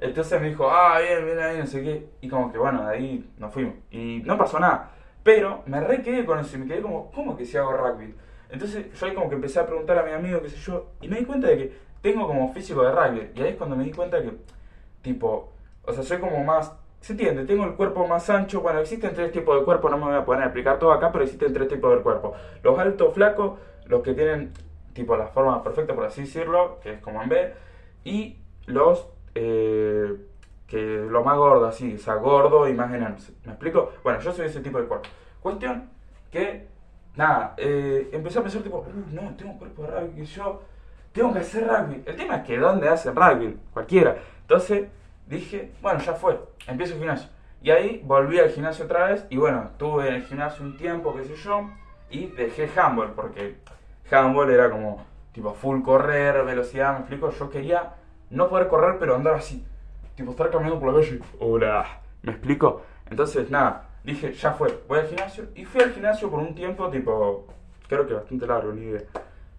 Entonces 0.00 0.40
me 0.40 0.48
dijo, 0.48 0.68
ah, 0.68 0.98
bien, 0.98 1.24
bien 1.24 1.38
ahí, 1.38 1.58
no 1.58 1.66
sé 1.66 1.82
qué. 1.84 2.08
Y 2.22 2.28
como 2.28 2.50
que 2.50 2.58
bueno, 2.58 2.88
de 2.88 2.96
ahí 2.96 3.30
nos 3.38 3.52
fuimos. 3.52 3.74
Y 3.92 4.20
no 4.24 4.36
pasó 4.36 4.58
nada. 4.58 4.90
Pero 5.22 5.62
me 5.66 5.80
re 5.80 6.02
quedé 6.02 6.24
con 6.24 6.40
eso 6.40 6.56
y 6.56 6.60
me 6.60 6.66
quedé 6.66 6.82
como, 6.82 7.12
¿cómo 7.12 7.36
que 7.36 7.44
si 7.44 7.56
hago 7.56 7.72
rugby? 7.72 8.14
Entonces 8.52 8.92
yo 8.92 9.06
ahí 9.06 9.14
como 9.14 9.28
que 9.28 9.36
empecé 9.36 9.60
a 9.60 9.66
preguntar 9.66 9.98
a 9.98 10.02
mi 10.02 10.12
amigo, 10.12 10.40
qué 10.42 10.50
sé 10.50 10.56
yo, 10.58 10.88
y 11.00 11.08
me 11.08 11.18
di 11.18 11.24
cuenta 11.24 11.48
de 11.48 11.56
que 11.56 11.72
tengo 12.02 12.26
como 12.26 12.52
físico 12.52 12.82
de 12.82 12.92
rugby. 12.92 13.30
Y 13.34 13.42
ahí 13.42 13.50
es 13.50 13.56
cuando 13.56 13.76
me 13.76 13.84
di 13.84 13.92
cuenta 13.92 14.20
que, 14.22 14.32
tipo, 15.02 15.52
o 15.84 15.92
sea, 15.92 16.02
soy 16.02 16.18
como 16.18 16.42
más, 16.44 16.72
se 17.00 17.12
entiende, 17.12 17.44
tengo 17.44 17.64
el 17.64 17.74
cuerpo 17.74 18.06
más 18.06 18.28
ancho. 18.30 18.60
Bueno, 18.60 18.80
existen 18.80 19.14
tres 19.14 19.32
tipos 19.32 19.58
de 19.58 19.64
cuerpo, 19.64 19.88
no 19.90 19.98
me 19.98 20.06
voy 20.06 20.14
a 20.14 20.24
poner 20.24 20.42
a 20.42 20.46
explicar 20.46 20.78
todo 20.78 20.92
acá, 20.92 21.12
pero 21.12 21.24
existen 21.24 21.52
tres 21.52 21.68
tipos 21.68 21.94
de 21.94 22.02
cuerpo. 22.02 22.34
Los 22.62 22.78
altos, 22.78 23.14
flacos, 23.14 23.58
los 23.86 24.02
que 24.02 24.14
tienen, 24.14 24.52
tipo, 24.92 25.16
la 25.16 25.28
forma 25.28 25.62
perfecta, 25.62 25.94
por 25.94 26.04
así 26.04 26.22
decirlo, 26.22 26.78
que 26.82 26.94
es 26.94 27.00
como 27.00 27.22
en 27.22 27.28
B, 27.28 27.54
y 28.04 28.36
los... 28.66 29.08
Eh, 29.34 30.16
que 30.70 31.04
lo 31.10 31.24
más 31.24 31.36
gordo, 31.36 31.66
así, 31.66 31.94
o 31.96 31.98
sea, 31.98 32.14
gordo 32.14 32.68
y 32.68 32.72
más 32.72 32.94
enano. 32.94 33.16
¿Me 33.44 33.52
explico? 33.52 33.90
Bueno, 34.04 34.20
yo 34.20 34.32
soy 34.32 34.46
ese 34.46 34.60
tipo 34.60 34.80
de 34.80 34.86
cuerpo. 34.86 35.08
Cuestión 35.40 35.90
que, 36.30 36.68
nada, 37.16 37.54
eh, 37.56 38.08
empecé 38.12 38.38
a 38.38 38.42
pensar, 38.42 38.62
tipo, 38.62 38.78
uh, 38.78 39.14
no, 39.14 39.34
tengo 39.36 39.52
un 39.52 39.58
cuerpo 39.58 39.82
de 39.82 39.88
rugby, 39.88 40.24
yo 40.24 40.62
tengo 41.12 41.32
que 41.32 41.40
hacer 41.40 41.66
rugby. 41.66 42.02
El 42.06 42.16
tema 42.16 42.36
es 42.36 42.44
que, 42.44 42.58
¿dónde 42.58 42.88
hacen 42.88 43.14
rugby? 43.14 43.58
Cualquiera. 43.72 44.16
Entonces 44.42 44.88
dije, 45.26 45.72
bueno, 45.82 46.00
ya 46.00 46.14
fue, 46.14 46.40
empiezo 46.66 46.94
el 46.94 46.98
gimnasio. 47.00 47.28
Y 47.62 47.70
ahí 47.70 48.02
volví 48.04 48.38
al 48.38 48.50
gimnasio 48.50 48.84
otra 48.84 49.06
vez, 49.06 49.26
y 49.30 49.36
bueno, 49.36 49.68
estuve 49.72 50.08
en 50.08 50.14
el 50.14 50.22
gimnasio 50.24 50.64
un 50.64 50.76
tiempo, 50.76 51.14
qué 51.14 51.24
sé 51.24 51.36
yo, 51.36 51.70
y 52.10 52.26
dejé 52.28 52.70
handball, 52.74 53.12
porque 53.12 53.56
handball 54.10 54.50
era 54.50 54.70
como, 54.70 55.04
tipo, 55.32 55.52
full 55.54 55.82
correr, 55.82 56.44
velocidad, 56.44 56.92
me 56.92 57.00
explico, 57.00 57.30
yo 57.30 57.50
quería 57.50 57.94
no 58.30 58.48
poder 58.48 58.68
correr, 58.68 58.96
pero 58.98 59.16
andar 59.16 59.34
así 59.34 59.66
tipo 60.20 60.32
estar 60.32 60.50
caminando 60.50 60.78
por 60.78 60.92
la 60.92 61.00
calle, 61.00 61.20
hola, 61.38 62.00
¿me 62.22 62.32
explico? 62.32 62.82
Entonces, 63.08 63.50
nada, 63.50 63.88
dije, 64.04 64.32
ya 64.32 64.52
fue, 64.52 64.82
voy 64.88 65.00
al 65.00 65.06
gimnasio 65.06 65.44
y 65.54 65.64
fui 65.64 65.82
al 65.82 65.92
gimnasio 65.92 66.30
por 66.30 66.40
un 66.40 66.54
tiempo, 66.54 66.88
tipo, 66.90 67.46
creo 67.88 68.06
que 68.06 68.14
bastante 68.14 68.46
largo, 68.46 68.72
ni 68.72 68.86
idea. 68.86 69.02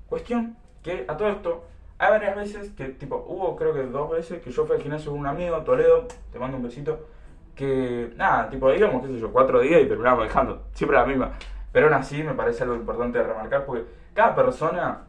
Cuestión 0.08 0.58
que 0.84 1.06
a 1.08 1.16
todo 1.16 1.30
esto, 1.30 1.64
hay 1.98 2.10
varias 2.10 2.36
veces 2.36 2.72
que, 2.72 2.86
tipo, 2.90 3.24
hubo 3.28 3.56
creo 3.56 3.74
que 3.74 3.84
dos 3.84 4.10
veces 4.10 4.42
que 4.42 4.52
yo 4.52 4.66
fui 4.66 4.76
al 4.76 4.82
gimnasio 4.82 5.12
con 5.12 5.20
un 5.20 5.28
amigo, 5.28 5.58
Toledo, 5.64 6.08
te 6.32 6.40
mando 6.40 6.58
un 6.58 6.64
besito, 6.64 7.08
que, 7.56 8.12
nada, 8.16 8.50
tipo, 8.50 8.72
digamos, 8.72 9.06
qué 9.06 9.14
sé 9.14 9.20
yo, 9.20 9.32
cuatro 9.32 9.60
días 9.60 9.82
y 9.82 9.88
terminamos 9.88 10.24
dejando, 10.24 10.64
siempre 10.74 10.98
la 10.98 11.06
misma. 11.06 11.34
Pero 11.72 11.88
aún 11.88 11.94
así 11.94 12.24
me 12.24 12.34
parece 12.34 12.64
algo 12.64 12.76
importante 12.76 13.20
de 13.20 13.24
remarcar 13.26 13.66
porque 13.66 13.86
cada 14.14 14.36
persona 14.36 15.04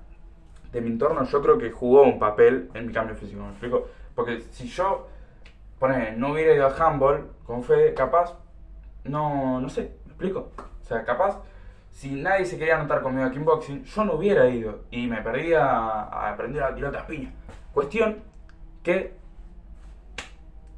de 0.71 0.81
mi 0.81 0.91
entorno 0.91 1.25
yo 1.25 1.43
creo 1.43 1.59
que 1.59 1.71
jugó 1.71 2.03
un 2.03 2.19
papel 2.19 2.71
en 2.75 2.87
mi 2.87 2.93
cambio 2.93 3.15
físico, 3.17 3.43
¿me 3.43 3.51
explico? 3.51 3.89
Porque 4.15 4.41
si 4.51 4.69
yo 4.69 5.09
pone, 5.79 6.13
no 6.17 6.33
hubiera 6.33 6.55
ido 6.55 6.67
al 6.67 6.81
handball 6.81 7.29
con 7.45 7.63
fe, 7.63 7.95
capaz, 7.95 8.35
no, 9.05 9.61
no 9.61 9.69
sé, 9.69 9.97
¿me 10.05 10.13
explico? 10.13 10.51
O 10.59 10.85
sea, 10.85 11.05
capaz, 11.05 11.41
si 11.91 12.11
nadie 12.13 12.45
se 12.45 12.59
quería 12.59 12.77
anotar 12.77 13.03
conmigo 13.03 13.27
a 13.27 13.31
kickboxing, 13.31 13.85
yo 13.85 14.05
no 14.05 14.15
hubiera 14.15 14.49
ido 14.49 14.81
y 14.91 15.07
me 15.07 15.21
perdía 15.23 15.65
a, 15.65 16.33
aprender 16.33 16.63
a 16.63 16.75
tirar 16.75 16.91
otras 16.91 17.05
piñas. 17.05 17.33
Cuestión 17.73 18.19
que 18.83 19.15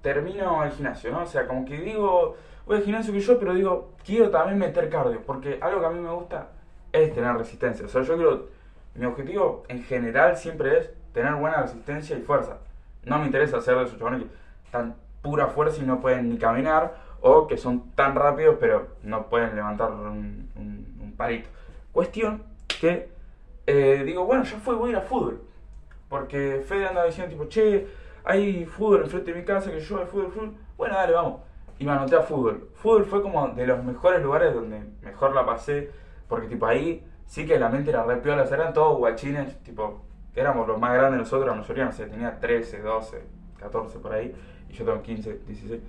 termino 0.03 0.65
el 0.65 0.71
gimnasio, 0.73 1.11
¿no? 1.11 1.23
O 1.23 1.27
sea, 1.27 1.47
como 1.47 1.65
que 1.65 1.81
digo, 1.81 2.37
voy 2.67 2.77
al 2.77 2.83
gimnasio 2.83 3.13
que 3.13 3.21
yo, 3.21 3.39
pero 3.39 3.55
digo, 3.55 3.93
quiero 4.05 4.31
también 4.31 4.59
meter 4.59 4.91
cardio, 4.91 5.23
porque 5.25 5.59
algo 5.63 5.81
que 5.81 5.87
a 5.87 5.91
mí 5.91 6.01
me 6.01 6.11
gusta 6.11 6.49
es 6.93 7.15
tener 7.15 7.35
resistencia. 7.37 7.87
O 7.87 7.89
sea, 7.89 8.03
yo 8.03 8.17
quiero, 8.17 8.49
mi 8.95 9.07
objetivo 9.07 9.65
en 9.69 9.83
general 9.85 10.37
siempre 10.37 10.79
es 10.79 10.91
tener 11.13 11.35
buena 11.35 11.63
resistencia 11.63 12.17
y 12.19 12.23
fuerza. 12.23 12.59
No 13.05 13.19
me 13.19 13.27
interesa 13.27 13.59
hacer 13.59 13.77
de 13.77 13.85
esos 13.85 13.99
chavales 13.99 14.23
que 14.23 14.29
tan 14.71 14.97
pura 15.23 15.47
fuerza 15.47 15.83
y 15.83 15.87
no 15.87 16.01
pueden 16.01 16.29
ni 16.29 16.37
caminar, 16.37 16.95
o 17.27 17.47
que 17.47 17.57
son 17.57 17.91
tan 17.95 18.15
rápidos 18.15 18.57
pero 18.61 18.89
no 19.03 19.29
pueden 19.29 19.57
levantar 19.57 19.91
un, 19.91 21.15
palito. 21.17 21.49
Cuestión 21.91 22.43
que 22.81 23.09
eh, 23.67 24.03
digo, 24.05 24.27
bueno, 24.27 24.43
ya 24.43 24.59
fue, 24.59 24.75
voy 24.75 24.89
a 24.89 24.93
ir 24.93 24.97
a 24.99 25.01
fútbol. 25.01 25.41
Porque 26.09 26.63
Fede 26.67 26.87
anda 26.87 27.05
diciendo 27.05 27.31
tipo, 27.31 27.49
che, 27.49 27.87
hay 28.25 28.67
fútbol 28.67 29.05
enfrente 29.05 29.33
de 29.33 29.41
mi 29.41 29.45
casa, 29.45 29.71
que 29.71 29.81
yo 29.81 29.99
de 29.99 30.07
fútbol, 30.07 30.33
fútbol. 30.33 30.55
Bueno, 30.77 30.97
dale, 30.97 31.13
vamos. 31.13 31.41
Y 31.79 31.87
me 31.87 31.93
anoté 31.93 32.17
a 32.17 32.23
fútbol. 32.23 32.69
Fútbol 32.75 33.05
fue 33.07 33.23
como 33.23 33.49
de 33.49 33.67
los 33.67 33.83
mejores 33.83 34.23
lugares 34.23 34.53
donde 34.53 34.83
mejor 35.03 35.35
la 35.35 35.47
pasé, 35.47 35.91
porque 36.29 36.49
tipo 36.49 36.67
ahí 36.67 37.07
sí 37.27 37.47
que 37.47 37.59
la 37.59 37.71
mente 37.71 37.91
era 37.91 38.05
re 38.05 38.17
piola, 38.17 38.45
eran 38.45 38.75
todos 38.75 38.99
guachines, 38.99 39.63
tipo, 39.63 40.03
éramos 40.35 40.69
los 40.69 40.79
más 40.79 40.93
grandes 40.93 41.21
nosotros, 41.21 41.47
la 41.47 41.55
mayoría, 41.55 41.85
no 41.87 41.93
sé, 41.93 42.07
tenía 42.07 42.39
13, 42.39 42.83
12, 42.83 43.23
14 43.61 43.99
por 43.99 44.13
ahí 44.13 44.35
yo 44.75 44.85
tengo 44.85 45.03
15, 45.03 45.41
16. 45.47 45.81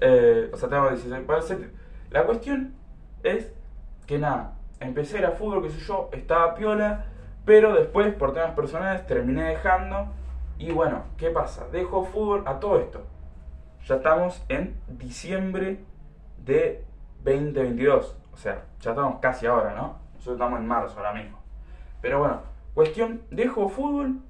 Eh, 0.00 0.50
o 0.52 0.56
sea, 0.56 0.68
tengo 0.68 0.88
16. 0.90 1.26
La 2.10 2.24
cuestión 2.24 2.74
es 3.22 3.52
que 4.06 4.18
nada, 4.18 4.56
empecé 4.80 5.24
a 5.24 5.32
fútbol, 5.32 5.62
qué 5.62 5.70
sé 5.70 5.80
yo, 5.80 6.08
estaba 6.12 6.54
piola, 6.54 7.06
pero 7.44 7.74
después 7.74 8.14
por 8.14 8.32
temas 8.32 8.52
personales 8.52 9.06
terminé 9.06 9.44
dejando. 9.44 10.08
Y 10.58 10.72
bueno, 10.72 11.04
¿qué 11.16 11.30
pasa? 11.30 11.66
Dejo 11.70 12.04
fútbol 12.04 12.44
a 12.46 12.60
todo 12.60 12.78
esto. 12.80 13.04
Ya 13.86 13.96
estamos 13.96 14.42
en 14.48 14.80
diciembre 14.88 15.84
de 16.44 16.84
2022. 17.24 18.16
O 18.32 18.36
sea, 18.36 18.64
ya 18.80 18.90
estamos 18.90 19.20
casi 19.20 19.46
ahora, 19.46 19.74
¿no? 19.74 19.98
Nosotros 20.14 20.34
estamos 20.36 20.60
en 20.60 20.66
marzo 20.66 20.96
ahora 20.98 21.12
mismo. 21.12 21.38
Pero 22.00 22.20
bueno, 22.20 22.40
cuestión, 22.74 23.22
dejo 23.30 23.68
fútbol 23.68 24.20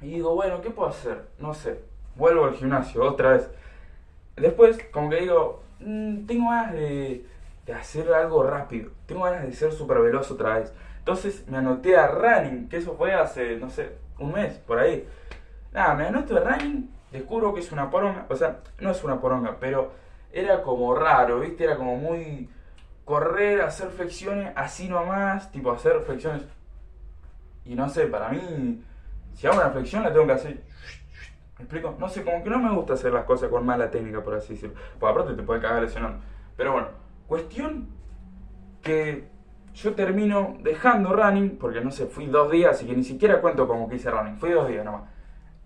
y 0.00 0.14
digo, 0.14 0.34
bueno, 0.34 0.60
¿qué 0.60 0.70
puedo 0.70 0.88
hacer? 0.88 1.28
No 1.38 1.54
sé 1.54 1.90
vuelvo 2.20 2.44
al 2.44 2.54
gimnasio 2.54 3.02
otra 3.02 3.30
vez. 3.30 3.50
Después, 4.40 4.78
como 4.90 5.10
que 5.10 5.20
digo, 5.20 5.62
mm, 5.80 6.26
tengo 6.26 6.50
ganas 6.50 6.72
de, 6.74 7.26
hacer 7.78 8.12
algo 8.12 8.42
rápido, 8.42 8.90
tengo 9.06 9.22
ganas 9.22 9.44
de 9.44 9.52
ser 9.52 9.72
súper 9.72 10.00
veloz 10.00 10.30
otra 10.30 10.58
vez. 10.58 10.72
Entonces 10.98 11.46
me 11.46 11.58
anoté 11.58 11.96
a 11.96 12.08
running, 12.08 12.68
que 12.68 12.78
eso 12.78 12.94
fue 12.96 13.14
hace, 13.14 13.56
no 13.58 13.70
sé, 13.70 13.92
un 14.18 14.32
mes, 14.32 14.54
por 14.58 14.78
ahí. 14.80 15.06
Nada, 15.72 15.94
me 15.94 16.06
anoto 16.06 16.36
a 16.36 16.40
running, 16.40 16.90
descubro 17.12 17.54
que 17.54 17.60
es 17.60 17.70
una 17.70 17.90
poronga, 17.90 18.26
o 18.28 18.34
sea, 18.34 18.58
no 18.80 18.90
es 18.90 19.04
una 19.04 19.20
poronga, 19.20 19.56
pero 19.60 19.92
era 20.32 20.62
como 20.62 20.94
raro, 20.94 21.40
¿viste? 21.40 21.64
Era 21.64 21.76
como 21.76 21.96
muy 21.96 22.48
correr, 23.04 23.60
hacer 23.62 23.90
flexiones 23.90 24.52
así 24.56 24.88
nomás, 24.88 25.50
tipo 25.52 25.70
hacer 25.70 26.00
flexiones. 26.00 26.42
Y 27.64 27.74
no 27.74 27.88
sé, 27.88 28.06
para 28.06 28.30
mí, 28.30 28.82
si 29.34 29.46
hago 29.46 29.56
una 29.56 29.70
flexión 29.70 30.02
la 30.02 30.12
tengo 30.12 30.26
que 30.26 30.32
hacer 30.32 30.60
¿Me 31.60 31.64
explico? 31.64 31.94
No 31.98 32.08
sé, 32.08 32.24
como 32.24 32.42
que 32.42 32.48
no 32.48 32.58
me 32.58 32.74
gusta 32.74 32.94
hacer 32.94 33.12
las 33.12 33.24
cosas 33.24 33.50
con 33.50 33.66
mala 33.66 33.90
técnica, 33.90 34.24
por 34.24 34.32
así 34.32 34.54
decirlo. 34.54 34.76
Pues 34.98 35.12
aparte 35.12 35.34
te 35.34 35.42
puede 35.42 35.60
cagar 35.60 35.82
lesionando. 35.82 36.20
Pero 36.56 36.72
bueno, 36.72 36.88
cuestión 37.26 37.88
que 38.80 39.28
yo 39.74 39.94
termino 39.94 40.56
dejando 40.62 41.12
running, 41.12 41.58
porque 41.58 41.82
no 41.82 41.90
sé, 41.90 42.06
fui 42.06 42.26
dos 42.26 42.50
días, 42.50 42.82
y 42.82 42.86
que 42.86 42.96
ni 42.96 43.04
siquiera 43.04 43.42
cuento 43.42 43.68
como 43.68 43.90
que 43.90 43.96
hice 43.96 44.10
running, 44.10 44.38
fui 44.38 44.52
dos 44.52 44.68
días 44.68 44.86
nomás. 44.86 45.02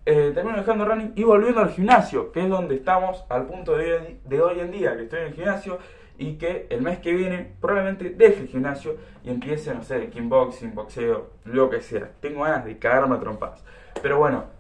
Eh, 0.05 0.33
termino 0.35 0.57
dejando 0.57 0.85
running 0.85 1.13
y 1.15 1.23
volviendo 1.23 1.61
al 1.61 1.71
gimnasio, 1.71 2.33
que 2.33 2.43
es 2.43 2.49
donde 2.49 2.75
estamos 2.75 3.25
al 3.29 3.47
punto 3.47 3.77
de, 3.77 4.19
de 4.25 4.43
hoy 4.43 4.59
en 4.59 4.73
día, 4.73 4.97
que 4.97 5.05
estoy 5.05 5.21
en 5.21 5.27
el 5.27 5.35
gimnasio 5.35 5.79
y 6.19 6.35
que 6.39 6.67
el 6.71 6.83
mes 6.83 6.99
que 6.99 7.13
viene 7.13 7.53
probablemente 7.61 8.11
deje 8.11 8.41
el 8.41 8.49
gimnasio 8.49 8.97
y 9.23 9.31
empiece, 9.31 9.73
no 9.73 9.85
sé, 9.85 10.09
kickboxing, 10.09 10.75
boxeo, 10.75 11.31
lo 11.45 11.71
que 11.71 11.81
sea. 11.81 12.11
Tengo 12.21 12.43
ganas 12.43 12.65
de 12.65 12.79
cagarme 12.79 13.15
a 13.15 13.21
trompadas. 13.21 13.65
Pero 14.03 14.19
bueno, 14.19 14.54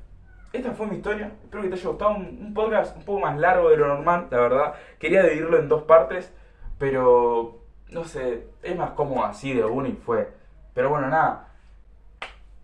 esta 0.54 0.72
fue 0.72 0.86
mi 0.86 0.96
historia. 0.96 1.32
Espero 1.42 1.62
que 1.62 1.68
te 1.68 1.74
haya 1.74 1.88
gustado. 1.88 2.14
Un, 2.14 2.54
podcast 2.54 2.96
un 2.96 3.04
poco 3.04 3.20
más 3.20 3.38
largo 3.38 3.70
de 3.70 3.76
lo 3.76 3.88
normal, 3.88 4.28
la 4.30 4.38
verdad. 4.38 4.74
Quería 4.98 5.22
dividirlo 5.24 5.58
en 5.58 5.68
dos 5.68 5.82
partes, 5.82 6.32
pero 6.78 7.58
no 7.90 8.04
sé, 8.04 8.46
es 8.62 8.76
más 8.76 8.92
cómodo 8.92 9.24
así 9.24 9.52
de 9.52 9.64
uno 9.64 9.88
y 9.88 9.92
fue. 9.92 10.30
Pero 10.72 10.90
bueno, 10.90 11.08
nada. 11.08 11.48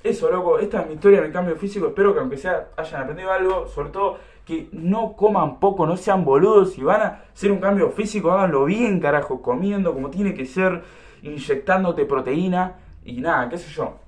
Eso, 0.03 0.31
loco, 0.31 0.59
esta 0.61 0.83
es 0.83 0.87
mi 0.87 0.95
historia 0.95 1.21
mi 1.21 1.33
cambio 1.33 1.57
físico. 1.57 1.89
Espero 1.89 2.15
que 2.15 2.21
aunque 2.21 2.37
sea 2.37 2.69
hayan 2.77 3.03
aprendido 3.03 3.33
algo, 3.33 3.67
sobre 3.67 3.91
todo 3.91 4.19
que 4.47 4.69
no 4.73 5.15
coman 5.17 5.59
poco, 5.59 5.85
no 5.85 5.97
sean 5.97 6.25
boludos. 6.25 6.75
Si 6.75 6.83
van 6.83 7.03
a 7.03 7.23
hacer 7.33 7.51
un 7.51 7.59
cambio 7.59 7.91
físico, 7.91 8.31
háganlo 8.31 8.65
bien, 8.65 9.01
carajo, 9.01 9.43
comiendo 9.43 9.93
como 9.93 10.11
tiene 10.11 10.33
que 10.33 10.47
ser, 10.47 10.83
inyectándote 11.23 12.07
proteína 12.07 12.77
y 13.05 13.21
nada, 13.21 13.49
qué 13.49 13.59
sé 13.59 13.69
yo 13.71 13.99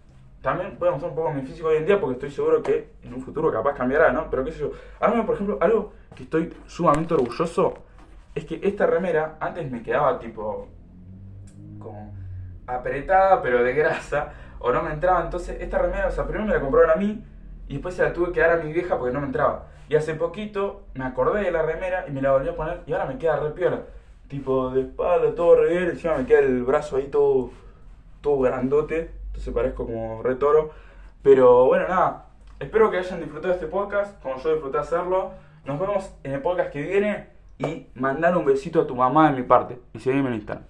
también 0.42 0.76
voy 0.78 0.88
a 0.88 0.90
mostrar 0.92 1.10
un 1.10 1.16
poco 1.16 1.32
mi 1.32 1.42
físico 1.42 1.68
hoy 1.68 1.76
en 1.76 1.86
día 1.86 2.00
porque 2.00 2.14
estoy 2.14 2.30
seguro 2.32 2.62
que 2.62 2.90
en 3.02 3.14
un 3.14 3.22
futuro 3.22 3.50
capaz 3.52 3.74
cambiará, 3.74 4.12
¿no? 4.12 4.28
Pero 4.28 4.44
qué 4.44 4.50
sé 4.50 4.58
yo. 4.58 4.72
Ahora, 5.00 5.24
por 5.24 5.36
ejemplo, 5.36 5.56
algo 5.60 5.92
que 6.16 6.24
estoy 6.24 6.52
sumamente 6.66 7.14
orgulloso 7.14 7.74
es 8.34 8.44
que 8.44 8.60
esta 8.62 8.86
remera 8.86 9.36
antes 9.38 9.70
me 9.70 9.82
quedaba 9.82 10.18
tipo 10.18 10.68
como 11.78 12.12
apretada 12.66 13.42
pero 13.42 13.62
de 13.62 13.72
grasa 13.72 14.32
o 14.58 14.72
no 14.72 14.82
me 14.82 14.92
entraba. 14.92 15.22
Entonces 15.22 15.60
esta 15.60 15.78
remera, 15.78 16.08
o 16.08 16.10
sea, 16.10 16.24
primero 16.24 16.44
me 16.44 16.54
la 16.54 16.60
compraron 16.60 16.90
a 16.90 16.96
mí 16.96 17.24
y 17.68 17.74
después 17.74 17.94
se 17.94 18.02
la 18.02 18.12
tuve 18.12 18.32
que 18.32 18.40
dar 18.40 18.50
a 18.50 18.62
mi 18.62 18.72
vieja 18.72 18.98
porque 18.98 19.14
no 19.14 19.20
me 19.20 19.26
entraba. 19.26 19.68
Y 19.88 19.94
hace 19.94 20.14
poquito 20.14 20.82
me 20.94 21.04
acordé 21.04 21.44
de 21.44 21.52
la 21.52 21.62
remera 21.62 22.04
y 22.08 22.10
me 22.10 22.20
la 22.20 22.32
volví 22.32 22.48
a 22.48 22.56
poner 22.56 22.80
y 22.86 22.92
ahora 22.92 23.06
me 23.06 23.16
queda 23.16 23.36
re 23.36 23.50
piola. 23.50 23.82
Tipo 24.26 24.70
de 24.70 24.80
espalda, 24.82 25.34
todo 25.36 25.54
re 25.56 25.68
bien, 25.68 25.90
encima 25.90 26.16
me 26.16 26.26
queda 26.26 26.40
el 26.40 26.64
brazo 26.64 26.96
ahí 26.96 27.08
todo, 27.08 27.50
todo 28.22 28.40
grandote, 28.40 29.21
entonces 29.32 29.54
parezco 29.54 29.86
como 29.86 30.22
re 30.22 30.34
toro. 30.36 30.70
Pero 31.22 31.66
bueno, 31.66 31.88
nada, 31.88 32.26
espero 32.60 32.90
que 32.90 32.98
hayan 32.98 33.20
disfrutado 33.20 33.54
este 33.54 33.66
podcast, 33.66 34.20
como 34.22 34.36
yo 34.36 34.52
disfruté 34.52 34.78
hacerlo. 34.78 35.32
Nos 35.64 35.80
vemos 35.80 36.14
en 36.22 36.32
el 36.32 36.42
podcast 36.42 36.70
que 36.70 36.82
viene 36.82 37.28
y 37.58 37.86
mandar 37.94 38.36
un 38.36 38.44
besito 38.44 38.82
a 38.82 38.86
tu 38.86 38.94
mamá 38.94 39.30
de 39.30 39.40
mi 39.40 39.46
parte. 39.46 39.80
Y 39.94 40.00
seguime 40.00 40.28
en 40.28 40.34
Instagram. 40.34 40.66